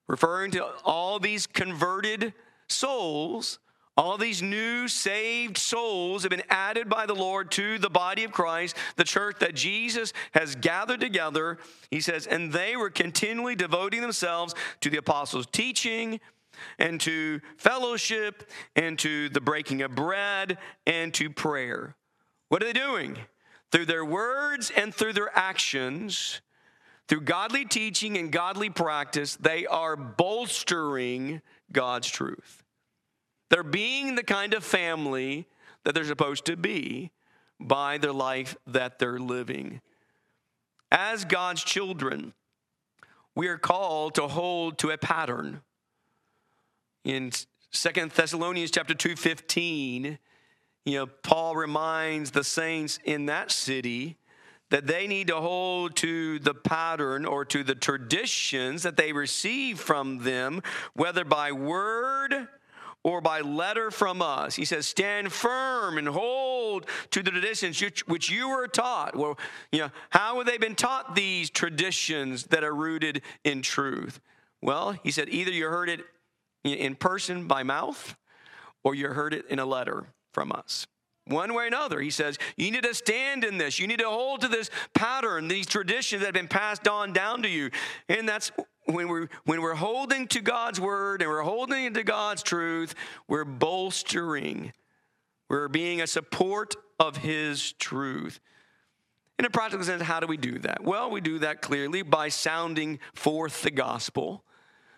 referring 0.07 0.51
to 0.51 0.65
all 0.83 1.19
these 1.19 1.47
converted 1.47 2.33
souls, 2.67 3.59
all 3.99 4.17
these 4.17 4.41
new 4.41 4.87
saved 4.87 5.57
souls 5.57 6.23
have 6.23 6.29
been 6.29 6.43
added 6.49 6.87
by 6.87 7.05
the 7.05 7.13
Lord 7.13 7.51
to 7.51 7.77
the 7.77 7.89
body 7.89 8.23
of 8.23 8.31
Christ, 8.31 8.77
the 8.95 9.03
church 9.03 9.39
that 9.39 9.55
Jesus 9.55 10.13
has 10.31 10.55
gathered 10.55 11.01
together. 11.01 11.57
He 11.91 11.99
says, 11.99 12.25
and 12.25 12.53
they 12.53 12.77
were 12.77 12.89
continually 12.89 13.55
devoting 13.55 13.99
themselves 13.99 14.55
to 14.79 14.89
the 14.89 14.99
apostles' 14.99 15.47
teaching 15.51 16.21
and 16.77 17.01
to 17.01 17.41
fellowship 17.57 18.49
and 18.75 18.97
to 18.99 19.27
the 19.29 19.41
breaking 19.41 19.81
of 19.81 19.95
bread 19.95 20.57
and 20.87 21.13
to 21.15 21.29
prayer. 21.29 21.97
What 22.47 22.63
are 22.63 22.67
they 22.67 22.73
doing? 22.73 23.17
Through 23.71 23.85
their 23.85 24.05
words 24.05 24.71
and 24.75 24.93
through 24.93 25.13
their 25.13 25.35
actions, 25.37 26.41
through 27.07 27.21
godly 27.21 27.65
teaching 27.65 28.17
and 28.17 28.31
godly 28.31 28.69
practice, 28.69 29.35
they 29.35 29.65
are 29.65 29.95
bolstering 29.95 31.41
God's 31.71 32.09
truth. 32.09 32.63
They're 33.49 33.63
being 33.63 34.15
the 34.15 34.23
kind 34.23 34.53
of 34.53 34.63
family 34.63 35.47
that 35.83 35.95
they're 35.95 36.03
supposed 36.03 36.45
to 36.45 36.55
be 36.55 37.11
by 37.59 37.97
the 37.97 38.13
life 38.13 38.55
that 38.67 38.99
they're 38.99 39.19
living. 39.19 39.81
As 40.91 41.25
God's 41.25 41.63
children, 41.63 42.33
we 43.35 43.47
are 43.47 43.57
called 43.57 44.15
to 44.15 44.27
hold 44.27 44.77
to 44.79 44.91
a 44.91 44.97
pattern. 44.97 45.61
In 47.03 47.31
Second 47.71 48.11
Thessalonians 48.11 48.71
chapter 48.71 48.93
2, 48.93 49.15
15, 49.15 50.19
you 50.85 50.97
know, 50.99 51.07
Paul 51.07 51.55
reminds 51.55 52.31
the 52.31 52.43
saints 52.43 52.99
in 53.03 53.27
that 53.27 53.51
city 53.51 54.17
that 54.69 54.87
they 54.87 55.07
need 55.07 55.27
to 55.27 55.35
hold 55.35 55.95
to 55.97 56.39
the 56.39 56.53
pattern 56.53 57.25
or 57.25 57.43
to 57.45 57.63
the 57.63 57.75
traditions 57.75 58.83
that 58.83 58.97
they 58.97 59.11
receive 59.11 59.79
from 59.79 60.19
them, 60.19 60.61
whether 60.93 61.25
by 61.25 61.51
word 61.51 62.47
or 63.03 63.21
by 63.21 63.41
letter 63.41 63.89
from 63.91 64.21
us. 64.21 64.55
He 64.55 64.65
says, 64.65 64.85
Stand 64.85 65.31
firm 65.31 65.97
and 65.97 66.07
hold 66.07 66.85
to 67.11 67.23
the 67.23 67.31
traditions 67.31 67.81
which 68.05 68.29
you 68.29 68.49
were 68.49 68.67
taught. 68.67 69.15
Well, 69.15 69.39
you 69.71 69.79
know, 69.79 69.91
how 70.09 70.37
have 70.37 70.45
they 70.45 70.57
been 70.57 70.75
taught 70.75 71.15
these 71.15 71.49
traditions 71.49 72.43
that 72.47 72.63
are 72.63 72.75
rooted 72.75 73.21
in 73.43 73.61
truth? 73.61 74.19
Well, 74.61 74.91
he 75.03 75.11
said, 75.11 75.29
either 75.29 75.51
you 75.51 75.67
heard 75.67 75.89
it 75.89 76.01
in 76.63 76.95
person 76.95 77.47
by 77.47 77.63
mouth 77.63 78.15
or 78.83 78.93
you 78.93 79.07
heard 79.07 79.33
it 79.33 79.45
in 79.49 79.59
a 79.59 79.65
letter 79.65 80.07
from 80.33 80.51
us. 80.51 80.87
One 81.29 81.53
way 81.53 81.65
or 81.65 81.67
another, 81.67 81.99
he 81.99 82.09
says, 82.09 82.39
you 82.57 82.71
need 82.71 82.83
to 82.83 82.93
stand 82.95 83.43
in 83.43 83.59
this. 83.59 83.79
You 83.79 83.85
need 83.85 83.99
to 83.99 84.09
hold 84.09 84.41
to 84.41 84.47
this 84.47 84.71
pattern, 84.95 85.47
these 85.47 85.67
traditions 85.67 86.21
that 86.21 86.27
have 86.27 86.33
been 86.33 86.47
passed 86.47 86.87
on 86.87 87.13
down 87.13 87.43
to 87.43 87.49
you. 87.49 87.69
And 88.07 88.27
that's 88.27 88.51
when 88.85 89.07
we're, 89.07 89.27
when 89.45 89.61
we're 89.61 89.75
holding 89.75 90.27
to 90.29 90.41
God's 90.41 90.79
word 90.79 91.21
and 91.21 91.29
we're 91.29 91.43
holding 91.43 91.93
to 91.93 92.03
God's 92.03 92.41
truth, 92.41 92.95
we're 93.27 93.45
bolstering, 93.45 94.73
we're 95.49 95.67
being 95.67 96.01
a 96.01 96.07
support 96.07 96.75
of 96.99 97.17
his 97.17 97.73
truth. 97.73 98.39
In 99.37 99.45
a 99.45 99.51
practical 99.51 99.85
sense, 99.85 100.01
how 100.01 100.19
do 100.19 100.25
we 100.25 100.35
do 100.35 100.57
that? 100.59 100.83
Well, 100.83 101.11
we 101.11 101.21
do 101.21 101.39
that 101.39 101.61
clearly 101.61 102.01
by 102.01 102.29
sounding 102.29 102.99
forth 103.13 103.61
the 103.61 103.71
gospel, 103.71 104.43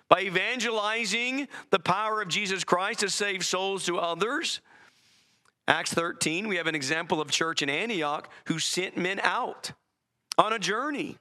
by 0.08 0.22
evangelizing 0.22 1.50
the 1.72 1.80
power 1.80 2.22
of 2.22 2.30
Jesus 2.30 2.64
Christ 2.64 3.02
to 3.02 3.10
save 3.10 3.46
souls 3.46 3.86
to 3.86 3.98
others 3.98 4.62
Acts 5.68 5.94
13, 5.94 6.48
we 6.48 6.58
have 6.58 6.68
an 6.68 6.76
example 6.76 7.22
of 7.22 7.30
church 7.32 7.62
in 7.62 7.70
Antioch 7.70 8.30
who 8.48 8.60
sent 8.60 8.98
men 8.98 9.20
out 9.24 9.72
on 10.38 10.54
a 10.54 10.60
journey 10.60 11.18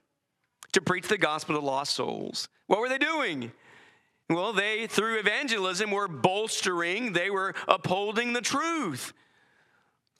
to 0.73 0.81
preach 0.81 1.07
the 1.07 1.17
gospel 1.17 1.55
to 1.55 1.61
lost 1.65 1.95
souls. 1.95 2.49
What 2.67 2.79
were 2.79 2.89
they 2.89 2.97
doing? 2.97 3.51
Well, 4.29 4.53
they, 4.53 4.87
through 4.87 5.19
evangelism, 5.19 5.91
were 5.91 6.07
bolstering, 6.07 7.13
they 7.13 7.29
were 7.29 7.53
upholding 7.67 8.33
the 8.33 8.41
truth 8.41 9.13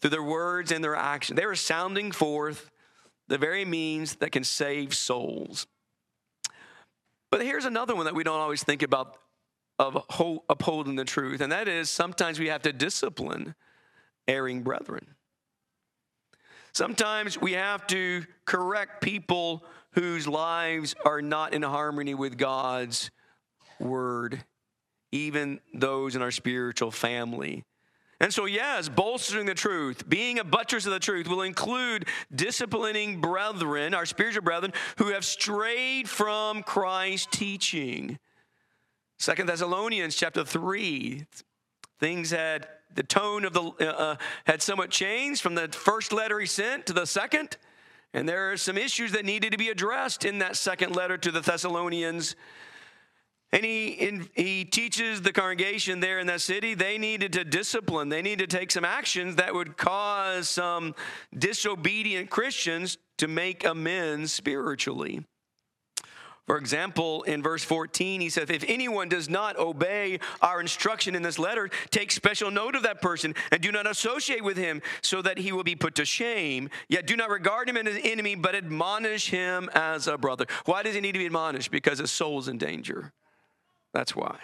through 0.01 0.10
their 0.10 0.23
words 0.23 0.71
and 0.71 0.84
their 0.84 0.95
actions. 0.95 1.39
They 1.39 1.45
were 1.45 1.55
sounding 1.55 2.12
forth 2.12 2.69
the 3.27 3.38
very 3.38 3.63
means 3.63 4.15
that 4.15 4.31
can 4.31 4.43
save 4.43 4.93
souls. 4.93 5.65
But 7.29 7.41
here's 7.41 7.65
another 7.65 7.95
one 7.95 8.05
that 8.05 8.15
we 8.15 8.25
don't 8.25 8.41
always 8.41 8.63
think 8.63 8.81
about 8.81 9.17
of 9.79 9.95
upholding 10.49 10.95
the 10.95 11.05
truth, 11.05 11.41
and 11.41 11.51
that 11.51 11.67
is 11.67 11.89
sometimes 11.89 12.39
we 12.39 12.49
have 12.49 12.62
to 12.63 12.73
discipline 12.73 13.55
erring 14.31 14.63
brethren. 14.63 15.05
Sometimes 16.73 17.39
we 17.39 17.51
have 17.53 17.85
to 17.87 18.23
correct 18.45 19.01
people 19.01 19.65
whose 19.91 20.25
lives 20.25 20.95
are 21.05 21.21
not 21.21 21.53
in 21.53 21.61
harmony 21.61 22.13
with 22.13 22.37
God's 22.37 23.11
word, 23.77 24.41
even 25.11 25.59
those 25.73 26.15
in 26.15 26.21
our 26.21 26.31
spiritual 26.31 26.91
family. 26.91 27.65
And 28.21 28.33
so, 28.33 28.45
yes, 28.45 28.87
bolstering 28.87 29.47
the 29.47 29.55
truth, 29.55 30.07
being 30.07 30.39
a 30.39 30.43
buttress 30.43 30.85
of 30.85 30.93
the 30.93 30.99
truth 30.99 31.27
will 31.27 31.41
include 31.41 32.05
disciplining 32.33 33.19
brethren, 33.19 33.93
our 33.93 34.05
spiritual 34.05 34.43
brethren, 34.43 34.71
who 34.97 35.07
have 35.07 35.25
strayed 35.25 36.07
from 36.07 36.63
Christ's 36.63 37.27
teaching. 37.31 38.17
Second 39.17 39.49
Thessalonians 39.49 40.15
chapter 40.15 40.45
3, 40.45 41.25
things 41.99 42.31
had 42.31 42.67
the 42.95 43.04
tone 43.04 43.45
of 43.45 43.54
the 43.54 43.63
uh, 43.63 43.84
uh, 43.86 44.15
had 44.45 44.62
somewhat 44.62 44.89
changed 44.89 45.41
from 45.41 45.56
the 45.56 45.67
first 45.69 46.13
letter 46.13 46.39
he 46.39 46.45
sent 46.45 46.86
to 46.88 46.93
the 46.93 47.06
second. 47.06 47.58
And 48.13 48.27
there 48.27 48.51
are 48.51 48.58
some 48.58 48.77
issues 48.77 49.13
that 49.13 49.23
needed 49.25 49.51
to 49.51 49.58
be 49.58 49.69
addressed 49.69 50.25
in 50.25 50.39
that 50.39 50.58
second 50.58 50.95
letter 50.95 51.17
to 51.17 51.32
the 51.32 51.39
thessalonians. 51.39 52.36
And 53.54 53.65
he, 53.65 53.89
in, 53.89 54.30
he 54.34 54.65
teaches 54.65 55.21
the 55.21 55.34
congregation 55.34 55.99
there 55.99 56.19
in 56.19 56.27
that 56.27 56.41
city 56.41 56.73
they 56.73 56.97
needed 56.97 57.34
to 57.34 57.43
discipline. 57.43 58.10
They 58.10 58.21
needed 58.21 58.49
to 58.49 58.58
take 58.58 58.71
some 58.71 58.86
actions 58.86 59.36
that 59.38 59.54
would 59.54 59.77
cause 59.77 60.49
some 60.49 60.95
disobedient 61.38 62.30
christians 62.30 62.97
to 63.17 63.27
make 63.27 63.65
amends 63.65 64.32
spiritually 64.32 65.25
for 66.47 66.58
example, 66.58 67.21
in 67.23 67.43
verse 67.43 67.63
14, 67.63 68.19
he 68.19 68.30
says, 68.30 68.49
If 68.49 68.63
anyone 68.67 69.10
does 69.10 69.30
not 69.30 69.58
obey 69.58 70.19
our 70.41 70.60
instruction 70.60 71.15
in 71.15 71.21
this 71.21 71.38
letter, 71.38 71.69
take 71.91 72.12
special 72.12 72.49
note 72.49 72.75
of 72.75 72.84
that 72.84 73.01
person 73.01 73.36
and 73.51 73.62
do 73.62 73.71
not 73.71 73.86
associate 73.86 74.43
with 74.43 74.58
him 74.58 74.82
so 75.01 75.21
that 75.21 75.38
he 75.38 75.51
will 75.51 75.63
be 75.63 75.75
put 75.75 75.95
to 75.95 76.06
shame. 76.06 76.69
Yet 76.89 77.06
do 77.06 77.15
not 77.15 77.30
regard 77.30 77.69
him 77.69 77.77
as 77.77 77.95
an 77.95 78.01
enemy, 78.01 78.36
but 78.36 78.56
admonish 78.56 79.30
him 79.30 79.69
as 79.73 80.08
a 80.08 80.17
brother. 80.17 80.45
Why 80.65 80.82
does 80.82 80.95
he 80.95 81.01
need 81.01 81.12
to 81.13 81.19
be 81.19 81.27
admonished? 81.27 81.69
Because 81.69 81.99
his 81.99 82.12
soul's 82.12 82.47
in 82.47 82.58
danger. 82.58 83.13
That's 83.93 84.15
why. 84.15 84.38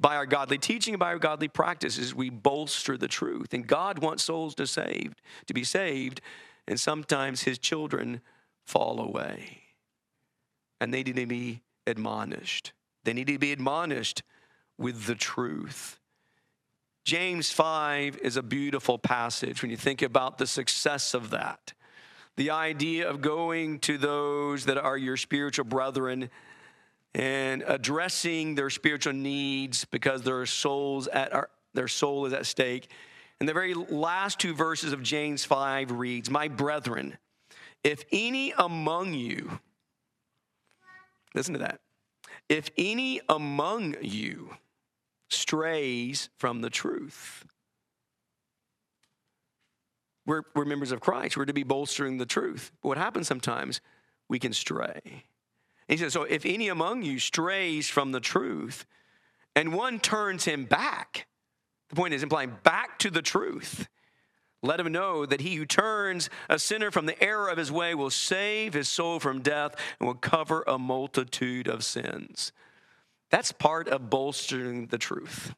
By 0.00 0.16
our 0.16 0.26
godly 0.26 0.58
teaching 0.58 0.94
and 0.94 1.00
by 1.00 1.08
our 1.08 1.18
godly 1.18 1.48
practices, 1.48 2.14
we 2.14 2.30
bolster 2.30 2.96
the 2.96 3.08
truth. 3.08 3.52
And 3.52 3.66
God 3.66 3.98
wants 3.98 4.24
souls 4.24 4.54
to 4.56 4.66
saved, 4.66 5.20
to 5.46 5.54
be 5.54 5.64
saved, 5.64 6.22
and 6.66 6.80
sometimes 6.80 7.42
his 7.42 7.58
children 7.58 8.22
fall 8.64 9.00
away 9.00 9.63
and 10.80 10.92
they 10.92 11.02
need 11.02 11.16
to 11.16 11.26
be 11.26 11.62
admonished. 11.86 12.72
They 13.04 13.12
need 13.12 13.26
to 13.28 13.38
be 13.38 13.52
admonished 13.52 14.22
with 14.78 15.06
the 15.06 15.14
truth. 15.14 16.00
James 17.04 17.50
5 17.50 18.18
is 18.18 18.36
a 18.36 18.42
beautiful 18.42 18.98
passage 18.98 19.60
when 19.60 19.70
you 19.70 19.76
think 19.76 20.00
about 20.00 20.38
the 20.38 20.46
success 20.46 21.12
of 21.12 21.30
that. 21.30 21.74
The 22.36 22.50
idea 22.50 23.08
of 23.08 23.20
going 23.20 23.78
to 23.80 23.98
those 23.98 24.64
that 24.64 24.78
are 24.78 24.96
your 24.96 25.16
spiritual 25.16 25.66
brethren 25.66 26.30
and 27.14 27.62
addressing 27.66 28.54
their 28.54 28.70
spiritual 28.70 29.12
needs 29.12 29.84
because 29.84 30.22
their 30.22 30.46
souls 30.46 31.06
at 31.08 31.32
our, 31.32 31.50
their 31.74 31.88
soul 31.88 32.26
is 32.26 32.32
at 32.32 32.46
stake. 32.46 32.90
And 33.38 33.48
the 33.48 33.52
very 33.52 33.74
last 33.74 34.40
two 34.40 34.54
verses 34.54 34.92
of 34.92 35.02
James 35.02 35.44
5 35.44 35.92
reads, 35.92 36.30
"My 36.30 36.48
brethren, 36.48 37.18
if 37.84 38.04
any 38.10 38.52
among 38.56 39.14
you 39.14 39.60
Listen 41.34 41.54
to 41.54 41.60
that. 41.60 41.80
If 42.48 42.70
any 42.76 43.20
among 43.28 43.96
you 44.00 44.56
strays 45.28 46.28
from 46.36 46.60
the 46.60 46.70
truth, 46.70 47.44
we're, 50.26 50.42
we're 50.54 50.64
members 50.64 50.92
of 50.92 51.00
Christ. 51.00 51.36
We're 51.36 51.44
to 51.44 51.52
be 51.52 51.64
bolstering 51.64 52.18
the 52.18 52.26
truth. 52.26 52.72
But 52.82 52.88
what 52.88 52.98
happens 52.98 53.26
sometimes, 53.26 53.80
we 54.28 54.38
can 54.38 54.52
stray. 54.52 55.00
And 55.04 55.22
he 55.88 55.96
says, 55.96 56.12
So 56.12 56.22
if 56.22 56.46
any 56.46 56.68
among 56.68 57.02
you 57.02 57.18
strays 57.18 57.88
from 57.88 58.12
the 58.12 58.20
truth 58.20 58.86
and 59.54 59.74
one 59.74 60.00
turns 60.00 60.44
him 60.44 60.64
back, 60.64 61.26
the 61.90 61.96
point 61.96 62.14
is 62.14 62.22
implying 62.22 62.56
back 62.62 62.98
to 63.00 63.10
the 63.10 63.22
truth. 63.22 63.88
Let 64.64 64.80
him 64.80 64.90
know 64.90 65.26
that 65.26 65.42
he 65.42 65.56
who 65.56 65.66
turns 65.66 66.30
a 66.48 66.58
sinner 66.58 66.90
from 66.90 67.04
the 67.04 67.22
error 67.22 67.50
of 67.50 67.58
his 67.58 67.70
way 67.70 67.94
will 67.94 68.08
save 68.08 68.72
his 68.72 68.88
soul 68.88 69.20
from 69.20 69.42
death 69.42 69.76
and 70.00 70.06
will 70.06 70.14
cover 70.14 70.64
a 70.66 70.78
multitude 70.78 71.68
of 71.68 71.84
sins. 71.84 72.50
That's 73.28 73.52
part 73.52 73.88
of 73.88 74.08
bolstering 74.08 74.86
the 74.86 74.96
truth. 74.96 75.54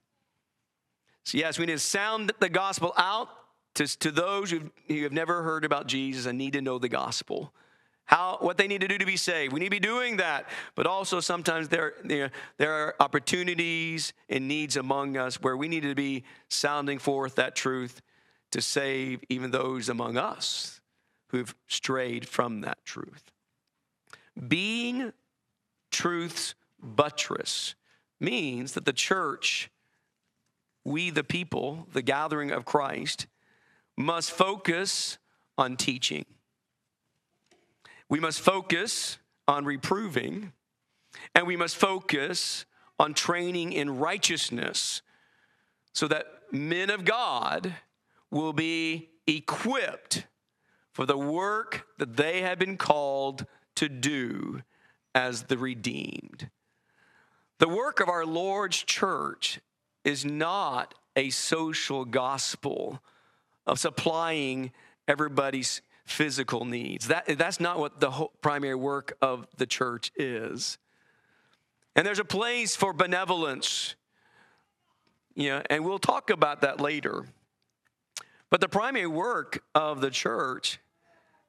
So, 1.25 1.39
yes, 1.39 1.57
we 1.57 1.67
need 1.67 1.75
to 1.75 1.79
sound 1.79 2.33
the 2.41 2.49
gospel 2.49 2.93
out 2.97 3.29
to, 3.75 3.87
to 3.99 4.11
those 4.11 4.51
who 4.51 4.63
have 5.03 5.13
never 5.13 5.45
heard 5.45 5.65
about 5.65 5.87
Jesus 5.87 6.27
and 6.27 6.37
need 6.37 6.55
to 6.55 6.61
know 6.61 6.79
the 6.81 6.89
gospel. 6.89 7.53
How, 8.07 8.39
what 8.41 8.57
they 8.59 8.67
need 8.67 8.81
to 8.81 8.89
do 8.89 8.99
to 8.99 9.07
be 9.07 9.17
saved. 9.17 9.53
We 9.53 9.61
need 9.61 9.67
to 9.67 9.71
be 9.71 9.79
doing 9.81 10.17
that. 10.17 10.49
But 10.75 10.87
also, 10.87 11.21
sometimes 11.21 11.69
there, 11.69 11.95
there, 12.03 12.33
there 12.57 12.73
are 12.73 12.95
opportunities 12.99 14.13
and 14.29 14.49
needs 14.49 14.77
among 14.77 15.17
us 15.17 15.41
where 15.41 15.57
we 15.57 15.69
need 15.69 15.83
to 15.85 15.95
be 15.95 16.25
sounding 16.49 16.99
forth 16.99 17.37
that 17.37 17.55
truth 17.55 18.03
to 18.51 18.63
save 18.63 19.23
even 19.29 19.51
those 19.51 19.89
among 19.89 20.17
us 20.17 20.81
who've 21.29 21.55
strayed 21.69 22.29
from 22.29 22.61
that 22.63 22.79
truth. 22.85 23.33
Being 24.49 25.13
truth's 25.91 26.55
buttress 26.81 27.75
means 28.21 28.73
that 28.73 28.85
the 28.85 28.93
church, 28.93 29.71
we 30.85 31.11
the 31.11 31.25
people, 31.25 31.87
the 31.93 32.03
gathering 32.03 32.51
of 32.51 32.65
Christ, 32.65 33.27
must 33.97 34.31
focus 34.31 35.19
on 35.59 35.77
teaching. 35.77 36.25
We 38.09 38.21
must 38.21 38.41
focus 38.41 39.19
on 39.49 39.65
reproving, 39.65 40.53
and 41.35 41.47
we 41.47 41.57
must 41.57 41.77
focus 41.77 42.67
on 42.99 43.15
training 43.15 43.73
in 43.73 43.99
righteousness 43.99 45.03
so 45.93 46.07
that 46.09 46.27
men 46.53 46.91
of 46.91 47.05
God 47.05 47.75
will 48.31 48.53
be 48.53 49.11
equipped 49.27 50.27
for 50.93 51.07
the 51.07 51.19
work 51.19 51.87
that 51.99 52.17
they 52.17 52.43
have 52.43 52.59
been 52.59 52.77
called 52.77 53.47
to 53.77 53.89
do 53.89 54.63
as 55.15 55.45
the 55.45 55.59
redeemed. 55.59 56.51
The 57.59 57.69
work 57.69 58.01
of 58.01 58.09
our 58.09 58.27
Lord's 58.27 58.83
church 58.83 59.61
is 60.05 60.25
not 60.25 60.95
a 61.17 61.31
social 61.31 62.05
gospel 62.05 63.03
of 63.67 63.79
supplying 63.79 64.73
everybody's 65.09 65.83
physical 66.05 66.65
needs. 66.65 67.09
That, 67.09 67.39
that's 67.39 67.61
not 67.61 67.79
what 67.79 68.01
the 68.01 68.29
primary 68.41 68.75
work 68.75 69.17
of 69.21 69.47
the 69.57 69.67
church 69.67 70.13
is. 70.17 70.79
And 71.97 72.07
there's 72.07 72.19
a 72.19 72.25
place 72.25 72.77
for 72.77 72.93
benevolence, 72.93 73.97
you 75.35 75.49
know, 75.49 75.63
and 75.71 75.85
we'll 75.85 75.99
talk 75.99 76.31
about 76.31 76.61
that 76.61 76.81
later. 76.81 77.27
But 78.51 78.61
the 78.61 78.69
primary 78.69 79.07
work 79.07 79.63
of 79.75 80.01
the 80.01 80.11
church, 80.11 80.79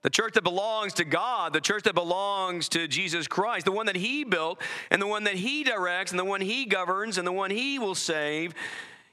the 0.02 0.10
church 0.10 0.34
that 0.34 0.44
belongs 0.44 0.94
to 0.96 1.06
God, 1.06 1.54
the 1.54 1.62
church 1.62 1.84
that 1.84 1.96
belongs 1.96 2.70
to 2.70 2.88
Jesus 2.88 3.28
Christ, 3.28 3.66
the 3.66 3.72
one 3.72 3.86
that 3.86 3.96
He 3.96 4.24
built, 4.24 4.62
and 4.90 5.02
the 5.02 5.08
one 5.08 5.26
that 5.26 5.36
He 5.36 5.64
directs, 5.64 6.12
and 6.12 6.20
the 6.20 6.26
one 6.26 6.42
He 6.42 6.66
governs, 6.66 7.18
and 7.18 7.28
the 7.28 7.32
one 7.32 7.52
He 7.52 7.80
will 7.80 7.96
save, 7.96 8.54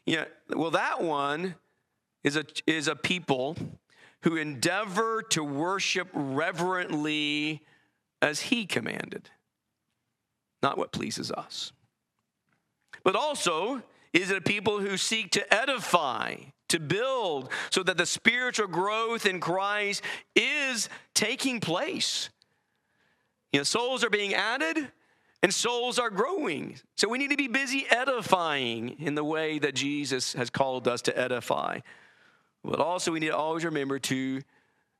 you 0.07 0.17
know, 0.17 0.27
well, 0.51 0.71
that 0.71 1.03
one 1.03 1.55
is 2.23 2.37
a, 2.37 2.45
is 2.67 2.89
a 2.89 2.97
people 2.97 3.57
who 4.23 4.37
endeavor 4.37 5.23
to 5.23 5.45
worship 5.45 6.09
reverently 6.15 7.63
as 8.23 8.41
he 8.41 8.65
commanded, 8.65 9.29
not 10.63 10.79
what 10.79 10.93
pleases 10.93 11.31
us. 11.31 11.73
But 13.03 13.17
also, 13.17 13.83
is 14.15 14.31
it 14.31 14.39
a 14.39 14.41
people 14.41 14.81
who 14.81 14.97
seek 14.97 15.31
to 15.33 15.55
edify, 15.55 16.37
to 16.69 16.81
build, 16.81 17.51
so 17.71 17.83
that 17.83 17.97
the 17.97 18.07
spiritual 18.07 18.67
growth 18.67 19.27
in 19.27 19.41
Christ 19.41 20.03
is 20.35 20.89
taking 21.15 21.61
place? 21.61 22.31
You 23.53 23.61
know, 23.61 23.65
souls 23.65 24.03
are 24.03 24.11
being 24.11 24.35
added 24.35 24.91
and 25.43 25.53
souls 25.53 25.99
are 25.99 26.11
growing. 26.11 26.81
So 26.97 27.09
we 27.09 27.19
need 27.19 27.31
to 27.31 27.37
be 27.37 27.49
busy 27.49 27.87
edifying 27.89 28.97
in 28.99 29.15
the 29.15 29.23
way 29.23 29.59
that 29.59 29.75
Jesus 29.75 30.33
has 30.33 30.51
called 30.51 30.89
us 30.89 31.03
to 31.03 31.17
edify. 31.17 31.81
But 32.65 32.81
also, 32.81 33.13
we 33.13 33.21
need 33.21 33.29
to 33.29 33.37
always 33.37 33.65
remember 33.65 33.99
to 33.99 34.41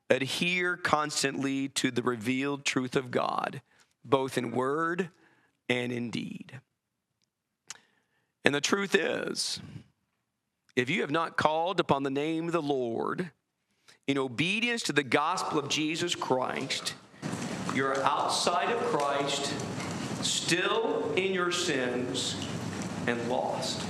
adhere 0.09 0.77
constantly 0.77 1.69
to 1.69 1.89
the 1.89 2.03
revealed 2.03 2.63
truth 2.63 2.95
of 2.95 3.09
God, 3.09 3.61
both 4.03 4.37
in 4.37 4.51
word 4.51 5.09
and 5.67 5.91
in 5.91 6.11
deed. 6.11 6.61
And 8.43 8.53
the 8.53 8.61
truth 8.61 8.93
is, 8.93 9.59
if 10.75 10.89
you 10.89 11.01
have 11.01 11.11
not 11.11 11.37
called 11.37 11.79
upon 11.79 12.03
the 12.03 12.09
name 12.09 12.47
of 12.47 12.51
the 12.51 12.61
Lord 12.61 13.31
in 14.07 14.17
obedience 14.17 14.83
to 14.83 14.93
the 14.93 15.03
gospel 15.03 15.59
of 15.59 15.69
Jesus 15.69 16.15
Christ, 16.15 16.93
you're 17.73 18.01
outside 18.03 18.71
of 18.71 18.79
Christ, 18.83 19.53
still 20.23 21.11
in 21.15 21.33
your 21.33 21.51
sins, 21.51 22.35
and 23.07 23.29
lost. 23.29 23.85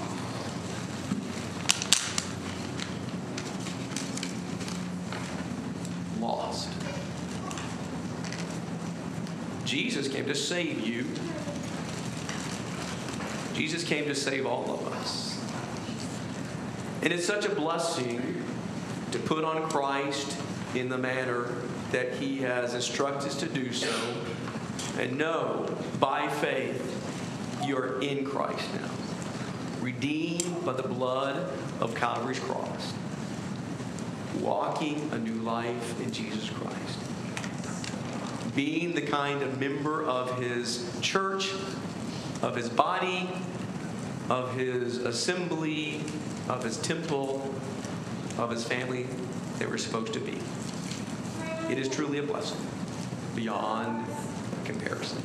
lost. 6.20 6.70
Jesus 9.64 10.08
came 10.08 10.26
to 10.26 10.36
save 10.36 10.86
you. 10.86 11.06
Jesus 13.54 13.84
came 13.84 14.06
to 14.06 14.16
save 14.16 14.46
all 14.46 14.72
of 14.72 14.88
us. 14.94 15.35
And 17.06 17.14
it's 17.14 17.28
such 17.28 17.46
a 17.46 17.54
blessing 17.54 18.44
to 19.12 19.20
put 19.20 19.44
on 19.44 19.70
Christ 19.70 20.42
in 20.74 20.90
the 20.90 20.98
manner 20.98 21.50
that 21.92 22.16
He 22.16 22.40
has 22.40 22.74
instructed 22.74 23.28
us 23.28 23.40
to 23.42 23.46
do 23.46 23.72
so. 23.72 23.94
And 24.98 25.16
know 25.16 25.70
by 26.00 26.28
faith 26.28 27.62
you're 27.64 28.02
in 28.02 28.26
Christ 28.26 28.68
now, 28.74 28.90
redeemed 29.82 30.66
by 30.66 30.74
the 30.74 30.88
blood 30.88 31.48
of 31.80 31.94
Calvary's 31.94 32.40
cross. 32.40 32.92
Walking 34.40 35.08
a 35.12 35.20
new 35.20 35.36
life 35.44 36.02
in 36.02 36.12
Jesus 36.12 36.50
Christ. 36.50 36.98
Being 38.56 38.96
the 38.96 39.02
kind 39.04 39.44
of 39.44 39.60
member 39.60 40.04
of 40.04 40.40
his 40.42 40.92
church, 41.02 41.52
of 42.42 42.56
his 42.56 42.68
body, 42.68 43.30
of 44.28 44.56
his 44.56 44.98
assembly, 44.98 46.02
of 46.48 46.64
his 46.64 46.78
temple, 46.78 47.54
of 48.38 48.52
his 48.52 48.64
family 48.64 49.06
that 49.60 49.70
we're 49.70 49.78
supposed 49.78 50.14
to 50.14 50.20
be. 50.20 50.38
It 51.70 51.80
is 51.80 51.90
truly 51.90 52.20
a 52.20 52.24
blessing 52.24 52.60
beyond 53.36 54.06
comparison. 54.66 55.22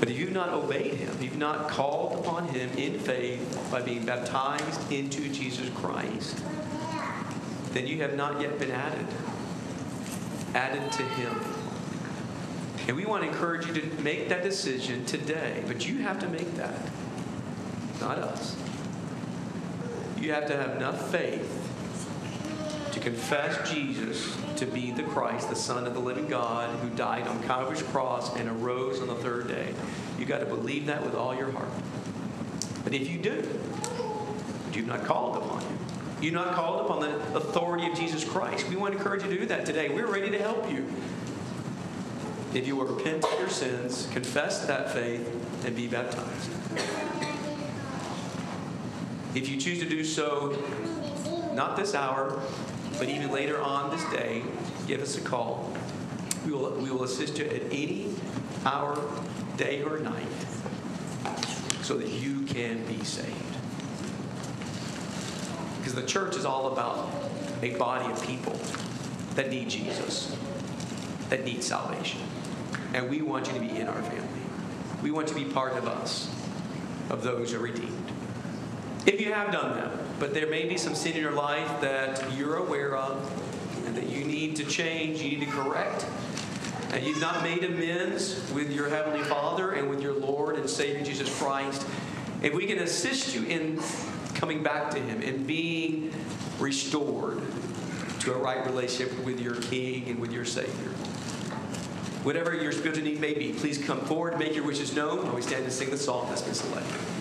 But 0.00 0.10
if 0.10 0.18
you've 0.18 0.32
not 0.32 0.50
obeyed 0.50 0.94
him, 0.94 1.16
you've 1.20 1.38
not 1.38 1.68
called 1.68 2.18
upon 2.18 2.48
him 2.48 2.70
in 2.76 2.98
faith 2.98 3.68
by 3.70 3.80
being 3.80 4.04
baptized 4.04 4.92
into 4.92 5.28
Jesus 5.30 5.70
Christ, 5.76 6.44
then 7.72 7.86
you 7.86 8.02
have 8.02 8.14
not 8.14 8.40
yet 8.40 8.58
been 8.58 8.70
added. 8.70 9.06
Added 10.54 10.92
to 10.92 11.02
Him. 11.02 11.34
And 12.86 12.96
we 12.96 13.04
want 13.04 13.24
to 13.24 13.28
encourage 13.28 13.66
you 13.66 13.74
to 13.74 14.02
make 14.02 14.28
that 14.28 14.44
decision 14.44 15.04
today, 15.04 15.64
but 15.66 15.88
you 15.88 15.98
have 15.98 16.20
to 16.20 16.28
make 16.28 16.54
that, 16.56 16.78
not 18.00 18.18
us. 18.18 18.56
You 20.24 20.32
have 20.32 20.46
to 20.46 20.56
have 20.56 20.78
enough 20.78 21.10
faith 21.10 21.50
to 22.92 22.98
confess 22.98 23.70
Jesus 23.70 24.34
to 24.56 24.64
be 24.64 24.90
the 24.90 25.02
Christ, 25.02 25.50
the 25.50 25.54
Son 25.54 25.86
of 25.86 25.92
the 25.92 26.00
living 26.00 26.28
God, 26.28 26.70
who 26.78 26.88
died 26.96 27.28
on 27.28 27.42
Calvary's 27.42 27.82
cross 27.82 28.34
and 28.34 28.48
arose 28.48 29.02
on 29.02 29.08
the 29.08 29.16
third 29.16 29.48
day. 29.48 29.74
You 30.18 30.24
got 30.24 30.38
to 30.38 30.46
believe 30.46 30.86
that 30.86 31.04
with 31.04 31.14
all 31.14 31.34
your 31.34 31.52
heart. 31.52 31.68
But 32.84 32.94
if 32.94 33.10
you 33.10 33.18
do, 33.18 33.46
you've 34.72 34.86
not 34.86 35.04
called 35.04 35.36
upon 35.36 35.60
Him, 35.60 35.78
you're 36.22 36.32
not 36.32 36.54
called 36.54 36.86
upon 36.86 37.00
the 37.02 37.36
authority 37.36 37.86
of 37.86 37.94
Jesus 37.94 38.24
Christ. 38.24 38.66
We 38.70 38.76
want 38.76 38.94
to 38.94 38.98
encourage 38.98 39.24
you 39.24 39.28
to 39.28 39.38
do 39.40 39.46
that 39.48 39.66
today. 39.66 39.90
We're 39.90 40.10
ready 40.10 40.30
to 40.30 40.38
help 40.38 40.72
you. 40.72 40.90
If 42.54 42.66
you 42.66 42.76
will 42.76 42.86
repent 42.86 43.24
of 43.24 43.38
your 43.38 43.50
sins, 43.50 44.08
confess 44.10 44.64
that 44.68 44.90
faith, 44.90 45.28
and 45.66 45.76
be 45.76 45.86
baptized. 45.86 46.63
If 49.34 49.48
you 49.48 49.56
choose 49.56 49.80
to 49.80 49.88
do 49.88 50.04
so, 50.04 50.56
not 51.54 51.76
this 51.76 51.94
hour, 51.94 52.40
but 52.98 53.08
even 53.08 53.32
later 53.32 53.60
on 53.60 53.90
this 53.90 54.04
day, 54.10 54.44
give 54.86 55.02
us 55.02 55.16
a 55.18 55.20
call. 55.20 55.72
We 56.46 56.52
will, 56.52 56.70
we 56.72 56.90
will 56.90 57.02
assist 57.02 57.38
you 57.38 57.46
at 57.46 57.62
any 57.72 58.14
hour, 58.64 58.96
day, 59.56 59.82
or 59.82 59.98
night 59.98 60.26
so 61.82 61.96
that 61.96 62.08
you 62.08 62.42
can 62.42 62.84
be 62.86 63.02
saved. 63.02 63.34
Because 65.78 65.94
the 65.94 66.06
church 66.06 66.36
is 66.36 66.44
all 66.44 66.72
about 66.72 67.10
a 67.62 67.76
body 67.76 68.10
of 68.10 68.24
people 68.24 68.58
that 69.34 69.50
need 69.50 69.68
Jesus, 69.68 70.34
that 71.28 71.44
need 71.44 71.62
salvation. 71.62 72.20
And 72.94 73.10
we 73.10 73.20
want 73.20 73.48
you 73.48 73.54
to 73.54 73.60
be 73.60 73.70
in 73.78 73.88
our 73.88 74.02
family. 74.02 74.28
We 75.02 75.10
want 75.10 75.26
to 75.28 75.34
be 75.34 75.44
part 75.44 75.76
of 75.76 75.88
us, 75.88 76.32
of 77.10 77.22
those 77.22 77.52
who 77.52 77.58
are 77.58 77.62
redeemed. 77.62 78.13
If 79.06 79.20
you 79.20 79.32
have 79.32 79.52
done 79.52 79.76
that, 79.76 80.18
but 80.18 80.32
there 80.32 80.46
may 80.48 80.66
be 80.66 80.78
some 80.78 80.94
sin 80.94 81.12
in 81.12 81.20
your 81.20 81.32
life 81.32 81.80
that 81.82 82.34
you're 82.36 82.56
aware 82.56 82.96
of 82.96 83.86
and 83.86 83.94
that 83.96 84.08
you 84.08 84.24
need 84.24 84.56
to 84.56 84.64
change, 84.64 85.20
you 85.20 85.36
need 85.36 85.44
to 85.44 85.50
correct, 85.50 86.06
and 86.92 87.04
you've 87.04 87.20
not 87.20 87.42
made 87.42 87.64
amends 87.64 88.50
with 88.52 88.70
your 88.70 88.88
Heavenly 88.88 89.22
Father 89.24 89.72
and 89.72 89.90
with 89.90 90.00
your 90.00 90.14
Lord 90.14 90.56
and 90.56 90.70
Savior 90.70 91.04
Jesus 91.04 91.36
Christ, 91.38 91.86
if 92.42 92.54
we 92.54 92.66
can 92.66 92.78
assist 92.78 93.34
you 93.34 93.44
in 93.44 93.78
coming 94.34 94.62
back 94.62 94.90
to 94.92 94.98
Him 94.98 95.20
and 95.22 95.46
being 95.46 96.10
restored 96.58 97.42
to 98.20 98.32
a 98.32 98.38
right 98.38 98.64
relationship 98.64 99.22
with 99.24 99.38
your 99.38 99.56
King 99.56 100.08
and 100.08 100.18
with 100.18 100.32
your 100.32 100.46
Savior. 100.46 100.90
Whatever 102.22 102.54
your 102.54 102.72
spiritual 102.72 103.04
need 103.04 103.20
may 103.20 103.34
be, 103.34 103.52
please 103.52 103.76
come 103.76 104.00
forward, 104.00 104.38
make 104.38 104.54
your 104.54 104.64
wishes 104.64 104.96
known 104.96 105.24
while 105.24 105.34
we 105.34 105.42
stand 105.42 105.64
and 105.64 105.72
sing 105.72 105.90
the 105.90 105.98
song 105.98 106.26
that's 106.30 106.40
been 106.40 106.54
selected. 106.54 107.13